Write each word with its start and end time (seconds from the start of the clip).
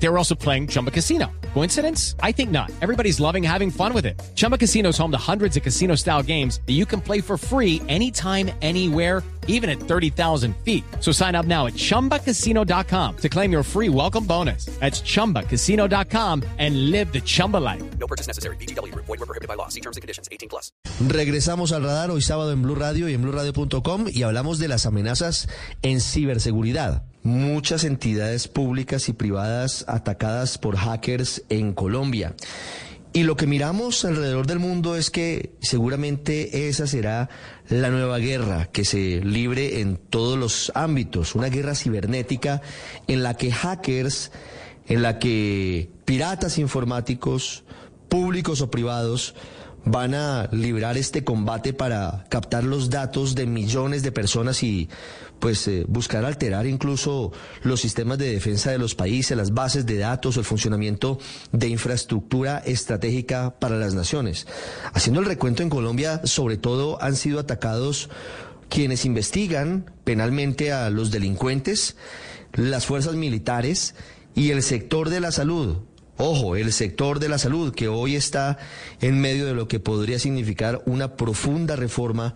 They 0.00 0.08
were 0.08 0.18
also 0.18 0.34
playing 0.34 0.68
Chumba 0.68 0.90
Casino. 0.90 1.30
Coincidence? 1.54 2.14
I 2.22 2.32
think 2.32 2.50
not. 2.50 2.70
Everybody's 2.80 3.18
loving 3.20 3.42
having 3.42 3.70
fun 3.70 3.92
with 3.92 4.06
it. 4.06 4.20
Chumba 4.36 4.56
Casino 4.56 4.90
is 4.90 4.98
home 4.98 5.10
to 5.10 5.18
hundreds 5.18 5.56
of 5.56 5.62
casino 5.62 5.96
style 5.96 6.22
games 6.22 6.60
that 6.66 6.74
you 6.74 6.86
can 6.86 7.00
play 7.00 7.20
for 7.20 7.36
free 7.36 7.82
anytime, 7.88 8.50
anywhere, 8.62 9.22
even 9.48 9.68
at 9.68 9.80
30,000 9.80 10.54
feet. 10.64 10.84
So 11.00 11.10
sign 11.10 11.34
up 11.34 11.46
now 11.46 11.66
at 11.66 11.74
chumbacasino.com 11.74 13.16
to 13.16 13.28
claim 13.28 13.50
your 13.50 13.64
free 13.64 13.88
welcome 13.88 14.24
bonus. 14.24 14.66
That's 14.78 15.00
chumbacasino.com 15.02 16.44
and 16.58 16.90
live 16.92 17.12
the 17.12 17.20
Chumba 17.20 17.56
life. 17.56 17.82
No 17.98 18.06
purchase 18.06 18.28
necessary. 18.28 18.56
BGW. 18.56 18.94
Void 18.94 19.08
were 19.08 19.26
prohibited 19.26 19.48
by 19.48 19.54
law. 19.54 19.68
See 19.68 19.80
terms 19.80 19.96
and 19.96 20.02
conditions. 20.02 20.28
18 20.30 20.48
plus. 20.48 20.70
Regresamos 21.08 21.72
al 21.72 21.82
radar 21.82 22.10
hoy 22.10 22.22
sábado 22.22 22.52
en 22.52 22.62
Blue 22.62 22.74
Radio 22.76 23.08
y 23.08 23.14
en 23.14 23.22
BlueRadio.com 23.22 24.06
y 24.12 24.22
hablamos 24.22 24.58
de 24.58 24.68
las 24.68 24.86
amenazas 24.86 25.48
en 25.82 26.00
ciberseguridad. 26.00 27.04
Muchas 27.28 27.84
entidades 27.84 28.48
públicas 28.48 29.10
y 29.10 29.12
privadas 29.12 29.84
atacadas 29.86 30.56
por 30.56 30.76
hackers 30.76 31.42
en 31.50 31.74
Colombia. 31.74 32.34
Y 33.12 33.24
lo 33.24 33.36
que 33.36 33.46
miramos 33.46 34.06
alrededor 34.06 34.46
del 34.46 34.60
mundo 34.60 34.96
es 34.96 35.10
que 35.10 35.52
seguramente 35.60 36.68
esa 36.70 36.86
será 36.86 37.28
la 37.68 37.90
nueva 37.90 38.16
guerra 38.16 38.70
que 38.72 38.86
se 38.86 39.20
libre 39.22 39.80
en 39.80 39.98
todos 39.98 40.38
los 40.38 40.72
ámbitos, 40.74 41.34
una 41.34 41.50
guerra 41.50 41.74
cibernética 41.74 42.62
en 43.08 43.22
la 43.22 43.34
que 43.34 43.52
hackers, 43.52 44.32
en 44.86 45.02
la 45.02 45.18
que 45.18 45.90
piratas 46.06 46.56
informáticos, 46.56 47.62
públicos 48.08 48.62
o 48.62 48.70
privados, 48.70 49.34
van 49.90 50.14
a 50.14 50.48
librar 50.52 50.96
este 50.96 51.24
combate 51.24 51.72
para 51.72 52.24
captar 52.28 52.64
los 52.64 52.90
datos 52.90 53.34
de 53.34 53.46
millones 53.46 54.02
de 54.02 54.12
personas 54.12 54.62
y 54.62 54.88
pues 55.38 55.66
eh, 55.68 55.84
buscar 55.88 56.24
alterar 56.24 56.66
incluso 56.66 57.32
los 57.62 57.80
sistemas 57.80 58.18
de 58.18 58.32
defensa 58.32 58.70
de 58.70 58.78
los 58.78 58.94
países, 58.94 59.36
las 59.36 59.52
bases 59.54 59.86
de 59.86 59.98
datos 59.98 60.36
el 60.36 60.44
funcionamiento 60.44 61.18
de 61.52 61.68
infraestructura 61.68 62.58
estratégica 62.58 63.58
para 63.58 63.76
las 63.76 63.94
naciones. 63.94 64.46
Haciendo 64.92 65.20
el 65.20 65.26
recuento 65.26 65.62
en 65.62 65.70
Colombia, 65.70 66.20
sobre 66.24 66.56
todo 66.56 67.00
han 67.02 67.16
sido 67.16 67.38
atacados 67.38 68.10
quienes 68.68 69.04
investigan 69.04 69.90
penalmente 70.04 70.72
a 70.72 70.90
los 70.90 71.10
delincuentes, 71.10 71.96
las 72.52 72.86
fuerzas 72.86 73.14
militares 73.14 73.94
y 74.34 74.50
el 74.50 74.62
sector 74.62 75.08
de 75.08 75.20
la 75.20 75.32
salud. 75.32 75.78
Ojo, 76.18 76.56
el 76.56 76.72
sector 76.72 77.20
de 77.20 77.28
la 77.28 77.38
salud 77.38 77.72
que 77.72 77.86
hoy 77.86 78.16
está 78.16 78.58
en 79.00 79.20
medio 79.20 79.46
de 79.46 79.54
lo 79.54 79.68
que 79.68 79.78
podría 79.78 80.18
significar 80.18 80.82
una 80.84 81.14
profunda 81.14 81.76
reforma 81.76 82.34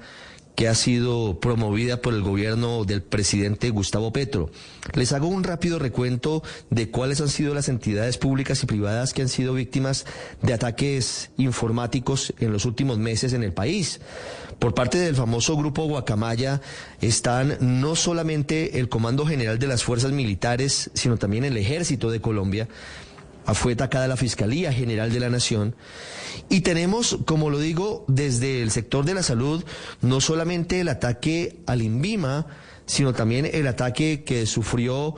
que 0.55 0.69
ha 0.69 0.74
sido 0.77 1.41
promovida 1.41 2.00
por 2.00 2.14
el 2.14 2.22
gobierno 2.22 2.84
del 2.84 3.02
presidente 3.02 3.70
Gustavo 3.70 4.12
Petro. 4.12 4.50
Les 4.94 5.12
hago 5.12 5.27
un 5.27 5.42
rápido 5.42 5.80
recuento 5.80 6.44
de 6.70 6.91
cuáles 6.91 7.20
han 7.20 7.28
sido 7.28 7.55
las 7.55 7.69
entidades 7.69 8.19
públicas 8.19 8.62
y 8.62 8.66
privadas 8.66 9.12
que 9.14 9.22
han 9.22 9.28
sido 9.28 9.55
víctimas 9.55 10.06
de 10.42 10.55
ataques 10.55 11.30
informáticos 11.36 12.34
en 12.39 12.52
los 12.52 12.64
últimos 12.67 12.98
meses 12.98 13.33
en 13.33 13.42
el 13.42 13.52
país. 13.52 14.00
Por 14.61 14.74
parte 14.74 14.98
del 14.98 15.17
famoso 15.17 15.56
grupo 15.56 15.86
Guacamaya 15.86 16.61
están 17.00 17.56
no 17.61 17.96
solamente 17.96 18.78
el 18.78 18.89
Comando 18.89 19.27
General 19.27 19.58
de 19.58 19.67
las 19.67 19.83
Fuerzas 19.83 20.12
Militares, 20.12 20.91
sino 20.94 21.17
también 21.17 21.44
el 21.44 21.56
Ejército 21.56 22.12
de 22.12 22.20
Colombia, 22.20 22.69
fue 23.55 23.75
atacada 23.75 24.09
la 24.09 24.17
Fiscalía 24.17 24.73
General 24.73 25.12
de 25.12 25.21
la 25.21 25.29
Nación. 25.29 25.75
Y 26.48 26.61
tenemos, 26.61 27.19
como 27.25 27.51
lo 27.51 27.59
digo, 27.59 28.05
desde 28.09 28.62
el 28.62 28.71
sector 28.71 29.05
de 29.05 29.15
la 29.15 29.23
salud, 29.23 29.65
no 30.01 30.21
solamente 30.21 30.81
el 30.81 30.89
ataque 30.89 31.59
al 31.67 31.83
INVIMA, 31.83 32.47
sino 32.87 33.13
también 33.13 33.48
el 33.51 33.67
ataque 33.67 34.25
que 34.25 34.47
sufrió 34.47 35.15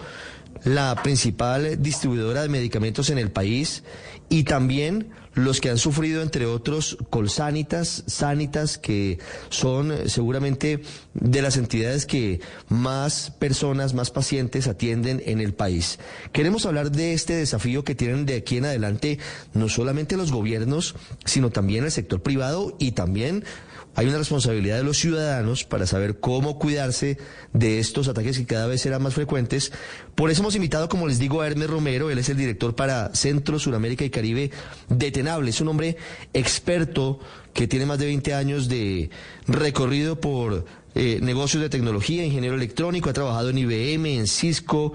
la 0.64 0.94
principal 1.02 1.82
distribuidora 1.82 2.42
de 2.42 2.48
medicamentos 2.48 3.10
en 3.10 3.18
el 3.18 3.30
país 3.30 3.82
y 4.28 4.44
también 4.44 5.10
los 5.34 5.60
que 5.60 5.70
han 5.70 5.78
sufrido, 5.78 6.22
entre 6.22 6.46
otros, 6.46 6.96
Colsanitas, 7.10 8.04
Sanitas, 8.06 8.78
que 8.78 9.18
son 9.48 10.08
seguramente 10.08 10.82
de 11.14 11.42
las 11.42 11.56
entidades 11.56 12.06
que 12.06 12.40
más 12.68 13.32
personas, 13.38 13.94
más 13.94 14.10
pacientes 14.10 14.66
atienden 14.66 15.22
en 15.24 15.40
el 15.40 15.54
país. 15.54 15.98
Queremos 16.32 16.66
hablar 16.66 16.90
de 16.90 17.12
este 17.12 17.34
desafío 17.34 17.84
que 17.84 17.94
tienen 17.94 18.26
de 18.26 18.36
aquí 18.36 18.56
en 18.58 18.66
adelante 18.66 19.18
no 19.52 19.68
solamente 19.68 20.16
los 20.16 20.32
gobiernos, 20.32 20.94
sino 21.24 21.50
también 21.50 21.84
el 21.84 21.90
sector 21.90 22.22
privado 22.22 22.76
y 22.78 22.92
también 22.92 23.44
hay 23.94 24.06
una 24.06 24.18
responsabilidad 24.18 24.76
de 24.76 24.84
los 24.84 24.98
ciudadanos 24.98 25.64
para 25.64 25.86
saber 25.86 26.18
cómo 26.18 26.58
cuidarse 26.58 27.18
de 27.52 27.78
estos 27.78 28.08
ataques 28.08 28.38
que 28.38 28.46
cada 28.46 28.66
vez 28.66 28.80
serán 28.80 29.02
más 29.02 29.14
frecuentes. 29.14 29.72
Por 30.14 30.30
eso 30.30 30.42
hemos 30.42 30.56
invitado, 30.56 30.88
como 30.88 31.06
les 31.06 31.18
digo, 31.18 31.40
a 31.40 31.46
Hermes 31.46 31.70
Romero, 31.70 32.10
él 32.10 32.18
es 32.18 32.28
el 32.28 32.36
director 32.36 32.74
para 32.74 33.14
Centro, 33.14 33.58
Suramérica 33.58 34.04
y 34.04 34.10
Caribe 34.10 34.50
de 34.88 35.10
Tenable. 35.10 35.50
Es 35.50 35.60
un 35.60 35.68
hombre 35.68 35.96
experto 36.32 37.20
que 37.52 37.68
tiene 37.68 37.86
más 37.86 37.98
de 37.98 38.06
20 38.06 38.34
años 38.34 38.68
de 38.68 39.10
recorrido 39.46 40.20
por 40.20 40.64
eh, 40.94 41.18
negocios 41.22 41.62
de 41.62 41.68
tecnología, 41.68 42.24
ingeniero 42.24 42.54
electrónico, 42.56 43.10
ha 43.10 43.12
trabajado 43.12 43.50
en 43.50 43.58
IBM, 43.58 44.06
en 44.06 44.26
Cisco, 44.26 44.92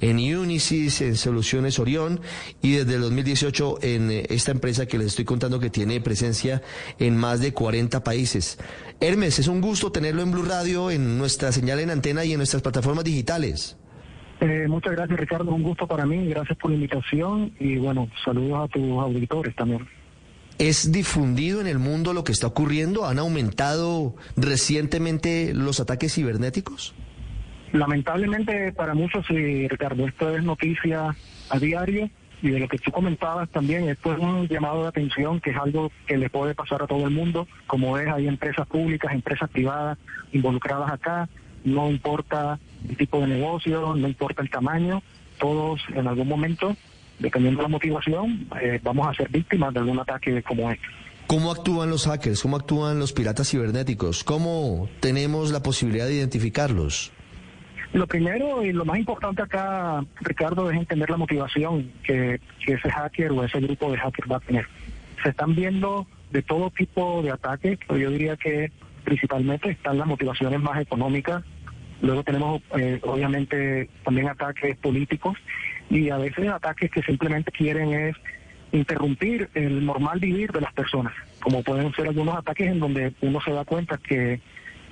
en 0.00 0.16
Unisys, 0.16 1.00
en 1.00 1.16
Soluciones 1.16 1.78
Orión 1.78 2.20
y 2.62 2.72
desde 2.72 2.94
el 2.94 3.02
2018 3.02 3.78
en 3.82 4.10
eh, 4.10 4.26
esta 4.30 4.50
empresa 4.50 4.86
que 4.86 4.98
les 4.98 5.08
estoy 5.08 5.24
contando 5.24 5.60
que 5.60 5.70
tiene 5.70 6.00
presencia 6.00 6.62
en 6.98 7.16
más 7.16 7.40
de 7.40 7.52
40 7.52 8.02
países. 8.02 8.58
Hermes, 9.00 9.38
es 9.38 9.48
un 9.48 9.60
gusto 9.60 9.92
tenerlo 9.92 10.22
en 10.22 10.30
Blue 10.32 10.44
Radio, 10.44 10.90
en 10.90 11.18
nuestra 11.18 11.52
señal 11.52 11.80
en 11.80 11.90
antena 11.90 12.24
y 12.24 12.32
en 12.32 12.38
nuestras 12.38 12.62
plataformas 12.62 13.04
digitales. 13.04 13.76
Eh, 14.40 14.66
muchas 14.68 14.92
gracias 14.92 15.20
Ricardo, 15.20 15.52
un 15.52 15.62
gusto 15.62 15.86
para 15.86 16.04
mí, 16.04 16.26
gracias 16.26 16.58
por 16.58 16.70
la 16.70 16.74
invitación 16.74 17.52
y 17.60 17.76
bueno, 17.76 18.08
saludos 18.24 18.64
a 18.64 18.68
tus 18.68 18.82
auditores 18.82 19.54
también. 19.54 19.86
¿Es 20.62 20.92
difundido 20.92 21.60
en 21.60 21.66
el 21.66 21.80
mundo 21.80 22.12
lo 22.12 22.22
que 22.22 22.30
está 22.30 22.46
ocurriendo? 22.46 23.04
¿Han 23.04 23.18
aumentado 23.18 24.14
recientemente 24.36 25.52
los 25.52 25.80
ataques 25.80 26.14
cibernéticos? 26.14 26.94
Lamentablemente 27.72 28.70
para 28.70 28.94
muchos, 28.94 29.26
sí, 29.26 29.66
Ricardo, 29.66 30.06
esto 30.06 30.30
es 30.30 30.44
noticia 30.44 31.16
a 31.50 31.58
diario 31.58 32.08
y 32.42 32.50
de 32.50 32.60
lo 32.60 32.68
que 32.68 32.78
tú 32.78 32.92
comentabas 32.92 33.48
también, 33.50 33.88
esto 33.88 34.12
es 34.12 34.20
un 34.20 34.46
llamado 34.46 34.82
de 34.82 34.88
atención 34.90 35.40
que 35.40 35.50
es 35.50 35.56
algo 35.56 35.90
que 36.06 36.16
le 36.16 36.30
puede 36.30 36.54
pasar 36.54 36.80
a 36.80 36.86
todo 36.86 37.08
el 37.08 37.12
mundo, 37.12 37.48
como 37.66 37.98
es, 37.98 38.06
hay 38.06 38.28
empresas 38.28 38.64
públicas, 38.68 39.12
empresas 39.12 39.50
privadas 39.50 39.98
involucradas 40.30 40.92
acá, 40.92 41.28
no 41.64 41.90
importa 41.90 42.60
el 42.88 42.96
tipo 42.96 43.18
de 43.18 43.26
negocio, 43.26 43.96
no 43.96 44.06
importa 44.06 44.42
el 44.42 44.50
tamaño, 44.50 45.02
todos 45.40 45.80
en 45.92 46.06
algún 46.06 46.28
momento 46.28 46.76
dependiendo 47.18 47.58
de 47.58 47.62
la 47.62 47.68
motivación, 47.68 48.48
eh, 48.60 48.80
vamos 48.82 49.08
a 49.08 49.14
ser 49.14 49.28
víctimas 49.28 49.72
de 49.74 49.80
algún 49.80 49.98
ataque 49.98 50.42
como 50.42 50.70
este. 50.70 50.86
¿Cómo 51.26 51.50
actúan 51.50 51.88
los 51.88 52.06
hackers? 52.06 52.42
¿Cómo 52.42 52.56
actúan 52.56 52.98
los 52.98 53.12
piratas 53.12 53.48
cibernéticos? 53.48 54.24
¿Cómo 54.24 54.88
tenemos 55.00 55.50
la 55.50 55.62
posibilidad 55.62 56.06
de 56.06 56.14
identificarlos? 56.14 57.12
Lo 57.92 58.06
primero 58.06 58.64
y 58.64 58.72
lo 58.72 58.84
más 58.84 58.98
importante 58.98 59.42
acá, 59.42 60.04
Ricardo, 60.20 60.70
es 60.70 60.78
entender 60.78 61.10
la 61.10 61.16
motivación 61.18 61.92
que, 62.02 62.40
que 62.64 62.74
ese 62.74 62.90
hacker 62.90 63.32
o 63.32 63.44
ese 63.44 63.60
grupo 63.60 63.90
de 63.90 63.98
hackers 63.98 64.30
va 64.30 64.36
a 64.36 64.40
tener. 64.40 64.66
Se 65.22 65.30
están 65.30 65.54
viendo 65.54 66.06
de 66.30 66.42
todo 66.42 66.70
tipo 66.70 67.22
de 67.22 67.30
ataques, 67.30 67.78
pero 67.86 67.98
yo 67.98 68.10
diría 68.10 68.36
que 68.36 68.72
principalmente 69.04 69.70
están 69.70 69.98
las 69.98 70.06
motivaciones 70.06 70.60
más 70.60 70.80
económicas. 70.80 71.42
Luego 72.00 72.24
tenemos, 72.24 72.62
eh, 72.76 72.98
obviamente, 73.04 73.88
también 74.04 74.28
ataques 74.28 74.76
políticos 74.78 75.36
y 75.90 76.10
a 76.10 76.18
veces 76.18 76.48
ataques 76.48 76.90
que 76.90 77.02
simplemente 77.02 77.50
quieren 77.52 77.92
es 77.92 78.16
interrumpir 78.72 79.50
el 79.54 79.84
normal 79.84 80.18
vivir 80.18 80.50
de 80.50 80.60
las 80.60 80.72
personas, 80.72 81.12
como 81.40 81.62
pueden 81.62 81.92
ser 81.94 82.08
algunos 82.08 82.36
ataques 82.36 82.68
en 82.68 82.80
donde 82.80 83.12
uno 83.20 83.40
se 83.40 83.52
da 83.52 83.64
cuenta 83.64 83.98
que 83.98 84.40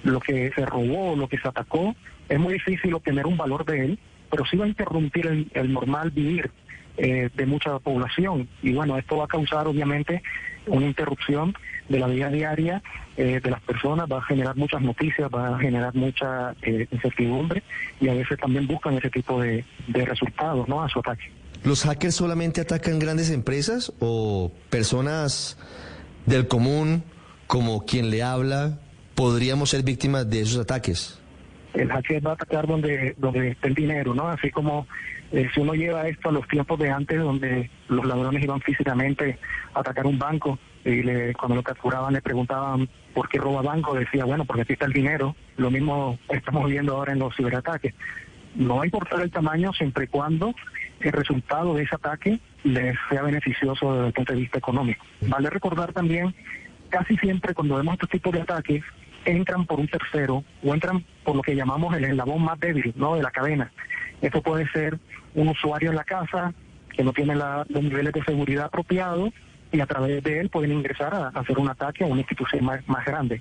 lo 0.02 0.20
que 0.20 0.50
se 0.54 0.66
robó, 0.66 1.16
lo 1.16 1.28
que 1.28 1.38
se 1.38 1.48
atacó, 1.48 1.94
es 2.28 2.38
muy 2.38 2.54
difícil 2.54 2.94
obtener 2.94 3.26
un 3.26 3.36
valor 3.36 3.64
de 3.64 3.84
él, 3.84 3.98
pero 4.30 4.44
sí 4.44 4.56
va 4.56 4.66
a 4.66 4.68
interrumpir 4.68 5.48
el, 5.52 5.72
normal 5.72 6.10
vivir 6.10 6.50
eh, 6.96 7.30
de 7.34 7.46
mucha 7.46 7.78
población. 7.78 8.48
Y 8.62 8.72
bueno, 8.72 8.98
esto 8.98 9.16
va 9.16 9.24
a 9.24 9.28
causar 9.28 9.66
obviamente 9.66 10.22
una 10.66 10.86
interrupción 10.86 11.54
de 11.88 11.98
la 11.98 12.06
vida 12.06 12.28
diaria 12.28 12.82
eh, 13.16 13.40
de 13.42 13.50
las 13.50 13.60
personas, 13.62 14.06
va 14.10 14.18
a 14.18 14.22
generar 14.22 14.56
muchas 14.56 14.80
noticias, 14.82 15.28
va 15.34 15.56
a 15.56 15.58
generar 15.58 15.94
mucha 15.94 16.54
eh, 16.62 16.86
incertidumbre 16.90 17.62
y 18.00 18.08
a 18.08 18.14
veces 18.14 18.38
también 18.38 18.66
buscan 18.66 18.96
ese 18.96 19.10
tipo 19.10 19.40
de, 19.40 19.64
de 19.88 20.04
resultados 20.04 20.68
¿no? 20.68 20.82
a 20.82 20.88
su 20.88 21.00
ataque. 21.00 21.30
¿Los 21.64 21.82
hackers 21.82 22.14
solamente 22.14 22.60
atacan 22.60 22.98
grandes 22.98 23.30
empresas 23.30 23.92
o 23.98 24.52
personas 24.70 25.58
del 26.26 26.46
común 26.48 27.02
como 27.46 27.84
quien 27.84 28.10
le 28.10 28.22
habla 28.22 28.78
podríamos 29.14 29.70
ser 29.70 29.82
víctimas 29.82 30.30
de 30.30 30.40
esos 30.40 30.58
ataques? 30.58 31.20
el 31.74 31.88
hacker 31.88 32.26
va 32.26 32.30
a 32.30 32.34
atacar 32.34 32.66
donde, 32.66 33.14
donde 33.18 33.50
esté 33.50 33.68
el 33.68 33.74
dinero, 33.74 34.14
¿no? 34.14 34.28
Así 34.28 34.50
como 34.50 34.86
eh, 35.32 35.48
si 35.54 35.60
uno 35.60 35.74
lleva 35.74 36.08
esto 36.08 36.28
a 36.28 36.32
los 36.32 36.46
tiempos 36.48 36.78
de 36.78 36.90
antes, 36.90 37.18
donde 37.18 37.70
los 37.88 38.04
ladrones 38.04 38.42
iban 38.42 38.60
físicamente 38.60 39.38
a 39.74 39.80
atacar 39.80 40.06
un 40.06 40.18
banco, 40.18 40.58
y 40.84 41.02
le, 41.02 41.34
cuando 41.34 41.56
lo 41.56 41.62
capturaban 41.62 42.14
le 42.14 42.22
preguntaban 42.22 42.88
por 43.14 43.28
qué 43.28 43.38
roba 43.38 43.62
banco, 43.62 43.94
decía, 43.94 44.24
bueno, 44.24 44.44
porque 44.44 44.62
aquí 44.62 44.72
está 44.72 44.86
el 44.86 44.92
dinero. 44.92 45.36
Lo 45.56 45.70
mismo 45.70 46.18
estamos 46.28 46.68
viendo 46.68 46.96
ahora 46.96 47.12
en 47.12 47.18
los 47.18 47.34
ciberataques. 47.36 47.94
No 48.54 48.76
va 48.76 48.82
a 48.82 48.86
importar 48.86 49.20
el 49.20 49.30
tamaño 49.30 49.72
siempre 49.72 50.04
y 50.04 50.08
cuando 50.08 50.54
el 51.00 51.12
resultado 51.12 51.74
de 51.74 51.84
ese 51.84 51.94
ataque 51.94 52.40
les 52.64 52.96
sea 53.08 53.22
beneficioso 53.22 53.94
desde 53.94 54.06
el 54.08 54.12
punto 54.12 54.32
de 54.32 54.40
vista 54.40 54.58
económico. 54.58 55.04
Vale 55.20 55.50
recordar 55.50 55.92
también, 55.92 56.34
casi 56.88 57.16
siempre 57.18 57.54
cuando 57.54 57.76
vemos 57.76 57.94
estos 57.94 58.10
tipos 58.10 58.32
de 58.32 58.40
ataques, 58.40 58.82
entran 59.24 59.66
por 59.66 59.80
un 59.80 59.88
tercero 59.88 60.44
o 60.62 60.74
entran 60.74 61.04
por 61.24 61.36
lo 61.36 61.42
que 61.42 61.54
llamamos 61.54 61.94
el 61.94 62.04
eslabón 62.04 62.42
más 62.42 62.58
débil 62.58 62.92
¿no? 62.96 63.16
de 63.16 63.22
la 63.22 63.30
cadena. 63.30 63.70
Esto 64.20 64.42
puede 64.42 64.68
ser 64.68 64.98
un 65.34 65.48
usuario 65.48 65.90
en 65.90 65.96
la 65.96 66.04
casa 66.04 66.52
que 66.90 67.04
no 67.04 67.12
tiene 67.12 67.34
la, 67.34 67.64
los 67.68 67.82
niveles 67.82 68.12
de 68.12 68.24
seguridad 68.24 68.66
apropiados 68.66 69.30
y 69.72 69.80
a 69.80 69.86
través 69.86 70.22
de 70.22 70.40
él 70.40 70.50
pueden 70.50 70.72
ingresar 70.72 71.14
a, 71.14 71.28
hacer 71.28 71.58
un 71.58 71.68
ataque 71.68 72.04
a 72.04 72.06
una 72.06 72.20
institución 72.20 72.64
más, 72.64 73.04
grande. 73.04 73.40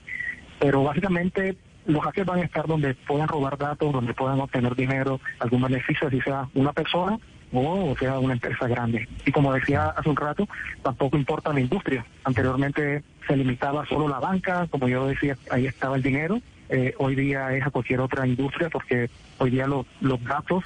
Pero 0.60 0.84
básicamente 0.84 1.58
los 1.86 2.04
hackers 2.04 2.28
van 2.28 2.40
a 2.40 2.44
estar 2.44 2.68
donde 2.68 2.94
puedan 2.94 3.28
robar 3.28 3.58
datos, 3.58 3.92
donde 3.92 4.14
puedan 4.14 4.40
obtener 4.40 4.76
dinero, 4.76 5.20
algún 5.40 5.62
beneficio, 5.62 6.10
si 6.10 6.22
sea 6.22 6.48
una 6.54 6.74
persona 6.74 7.18
o 7.52 7.96
sea 7.98 8.20
una 8.20 8.34
empresa 8.34 8.68
grande. 8.68 9.08
Y 9.26 9.32
como 9.32 9.54
decía 9.54 9.88
hace 9.90 10.10
un 10.10 10.16
rato, 10.16 10.48
tampoco 10.84 11.18
importa 11.18 11.54
la 11.54 11.60
industria. 11.60 12.06
Anteriormente 12.24 13.04
se 13.28 13.36
limitaba 13.36 13.86
solo 13.88 14.08
la 14.08 14.20
banca, 14.20 14.68
como 14.70 14.88
yo 14.88 15.08
decía, 15.08 15.36
ahí 15.50 15.66
estaba 15.66 15.96
el 15.96 16.04
dinero. 16.04 16.40
Eh, 16.70 16.94
hoy 17.00 17.16
día 17.16 17.56
es 17.56 17.66
a 17.66 17.72
cualquier 17.72 18.00
otra 18.00 18.28
industria 18.28 18.70
porque 18.70 19.10
hoy 19.40 19.50
día 19.50 19.66
los 19.68 20.24
datos 20.24 20.64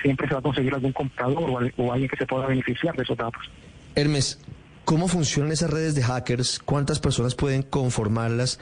siempre 0.00 0.28
se 0.28 0.34
va 0.34 0.40
a 0.40 0.42
conseguir 0.42 0.72
algún 0.74 0.92
comprador 0.92 1.50
o, 1.76 1.82
o 1.82 1.92
alguien 1.92 2.08
que 2.08 2.16
se 2.16 2.26
pueda 2.26 2.46
beneficiar 2.46 2.94
de 2.96 3.02
esos 3.02 3.16
datos. 3.16 3.50
Hermes, 3.96 4.38
¿Cómo 4.90 5.06
funcionan 5.06 5.52
esas 5.52 5.70
redes 5.70 5.94
de 5.94 6.02
hackers? 6.02 6.58
¿Cuántas 6.58 6.98
personas 6.98 7.36
pueden 7.36 7.62
conformarlas? 7.62 8.58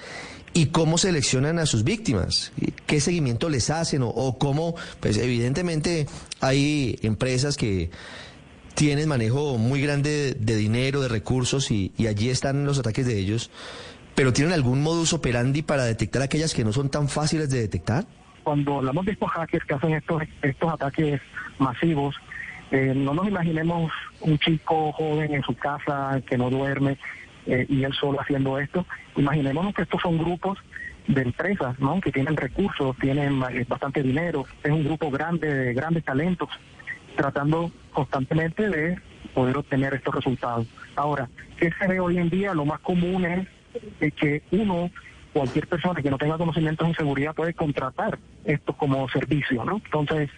¿Y 0.53 0.67
cómo 0.67 0.99
seleccionan 0.99 1.59
a 1.59 1.65
sus 1.65 1.85
víctimas? 1.85 2.53
¿Qué 2.87 3.01
seguimiento 3.01 3.49
les 3.49 3.71
hacen? 3.71 4.03
¿O, 4.03 4.37
cómo? 4.39 4.75
Pues 5.01 5.17
evidentemente 5.17 6.07
hay 6.41 6.99
empresas 7.01 7.57
que 7.57 7.91
tienen 8.75 9.09
manejo 9.09 9.57
muy 9.57 9.81
grande 9.81 10.37
de 10.39 10.57
dinero, 10.57 11.01
de 11.01 11.09
recursos 11.09 11.71
y, 11.71 11.93
allí 12.07 12.29
están 12.29 12.67
los 12.67 12.79
ataques 12.79 13.07
de 13.07 13.19
ellos. 13.19 13.51
¿Pero 14.19 14.33
tienen 14.33 14.53
algún 14.53 14.83
modus 14.83 15.13
operandi 15.13 15.63
para 15.63 15.85
detectar 15.85 16.23
aquellas 16.23 16.53
que 16.53 16.65
no 16.65 16.73
son 16.73 16.91
tan 16.91 17.09
fáciles 17.09 17.51
de 17.51 17.61
detectar? 17.61 18.05
Cuando 18.43 18.79
hablamos 18.79 19.07
de 19.07 19.13
estos 19.13 19.31
hackers 19.31 19.65
que 19.65 19.75
hacen 19.75 19.93
estos, 19.93 20.25
estos 20.43 20.73
ataques 20.73 21.21
masivos, 21.61 22.17
eh, 22.73 22.95
no 22.97 23.15
nos 23.15 23.29
imaginemos 23.29 23.93
un 24.23 24.37
chico 24.41 24.91
joven 24.91 25.35
en 25.35 25.45
su 25.45 25.55
casa 25.55 26.21
que 26.27 26.37
no 26.37 26.51
duerme 26.51 26.99
eh, 27.47 27.65
y 27.69 27.85
él 27.85 27.93
solo 27.93 28.21
haciendo 28.21 28.59
esto. 28.59 28.85
Imaginémonos 29.15 29.73
que 29.73 29.83
estos 29.83 30.03
son 30.03 30.19
grupos 30.19 30.59
de 31.07 31.23
empresas, 31.23 31.79
¿no? 31.79 32.01
Que 32.01 32.11
tienen 32.11 32.37
recursos, 32.37 32.97
tienen 32.97 33.41
eh, 33.53 33.65
bastante 33.69 34.03
dinero, 34.03 34.47
es 34.65 34.73
un 34.73 34.83
grupo 34.83 35.13
grande 35.13 35.55
de 35.55 35.75
grandes 35.75 36.05
talentos, 36.05 36.49
tratando 37.15 37.71
constantemente 37.93 38.69
de 38.69 38.99
poder 39.33 39.59
obtener 39.59 39.95
estos 39.95 40.13
resultados. 40.13 40.67
Ahora, 40.97 41.29
¿qué 41.57 41.71
se 41.79 41.87
ve 41.87 42.01
hoy 42.01 42.19
en 42.19 42.29
día? 42.29 42.53
Lo 42.53 42.65
más 42.65 42.81
común 42.81 43.25
es 43.25 43.47
que 44.17 44.43
uno, 44.51 44.91
cualquier 45.33 45.67
persona 45.67 46.01
que 46.03 46.11
no 46.11 46.19
tenga 46.19 46.39
conocimientos 46.39 46.89
en 46.89 46.95
seguridad 46.95 47.35
puede 47.35 47.55
contratar 47.55 48.19
esto 48.45 48.73
como 48.73 49.09
servicio, 49.09 49.65
¿no? 49.65 49.81
Entonces, 49.85 50.31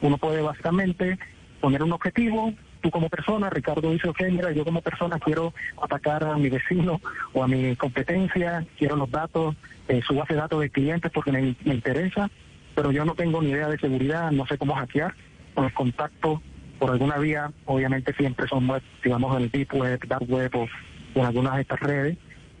uno 0.00 0.18
puede 0.18 0.42
básicamente 0.42 1.18
poner 1.60 1.82
un 1.82 1.92
objetivo, 1.92 2.52
tú 2.80 2.90
como 2.90 3.08
persona, 3.08 3.50
Ricardo 3.50 3.90
dice, 3.90 4.08
ok, 4.08 4.22
mira, 4.30 4.52
yo 4.52 4.64
como 4.64 4.80
persona 4.80 5.18
quiero 5.18 5.52
atacar 5.82 6.24
a 6.24 6.36
mi 6.36 6.48
vecino 6.48 7.00
o 7.32 7.42
a 7.42 7.48
mi 7.48 7.74
competencia, 7.76 8.64
quiero 8.78 8.96
los 8.96 9.10
datos, 9.10 9.56
eh, 9.88 10.00
su 10.06 10.14
base 10.14 10.34
de 10.34 10.40
datos 10.40 10.60
de 10.60 10.70
clientes 10.70 11.10
porque 11.12 11.32
me, 11.32 11.56
interesa, 11.64 12.30
pero 12.74 12.92
yo 12.92 13.04
no 13.04 13.14
tengo 13.14 13.42
ni 13.42 13.50
idea 13.50 13.68
de 13.68 13.78
seguridad, 13.78 14.30
no 14.30 14.46
sé 14.46 14.58
cómo 14.58 14.74
hackear, 14.74 15.14
con 15.54 15.64
el 15.64 15.74
contacto 15.74 16.40
por 16.78 16.90
alguna 16.90 17.18
vía, 17.18 17.50
obviamente 17.64 18.12
siempre 18.14 18.46
son 18.46 18.70
digamos 19.02 19.36
el 19.36 19.50
deep 19.50 19.74
web, 19.74 20.00
dark 20.06 20.30
web 20.30 20.50
o 20.54 20.68
en 21.14 21.24
algunas 21.24 21.56
de 21.56 21.62
estas 21.62 21.80
redes, 21.80 22.16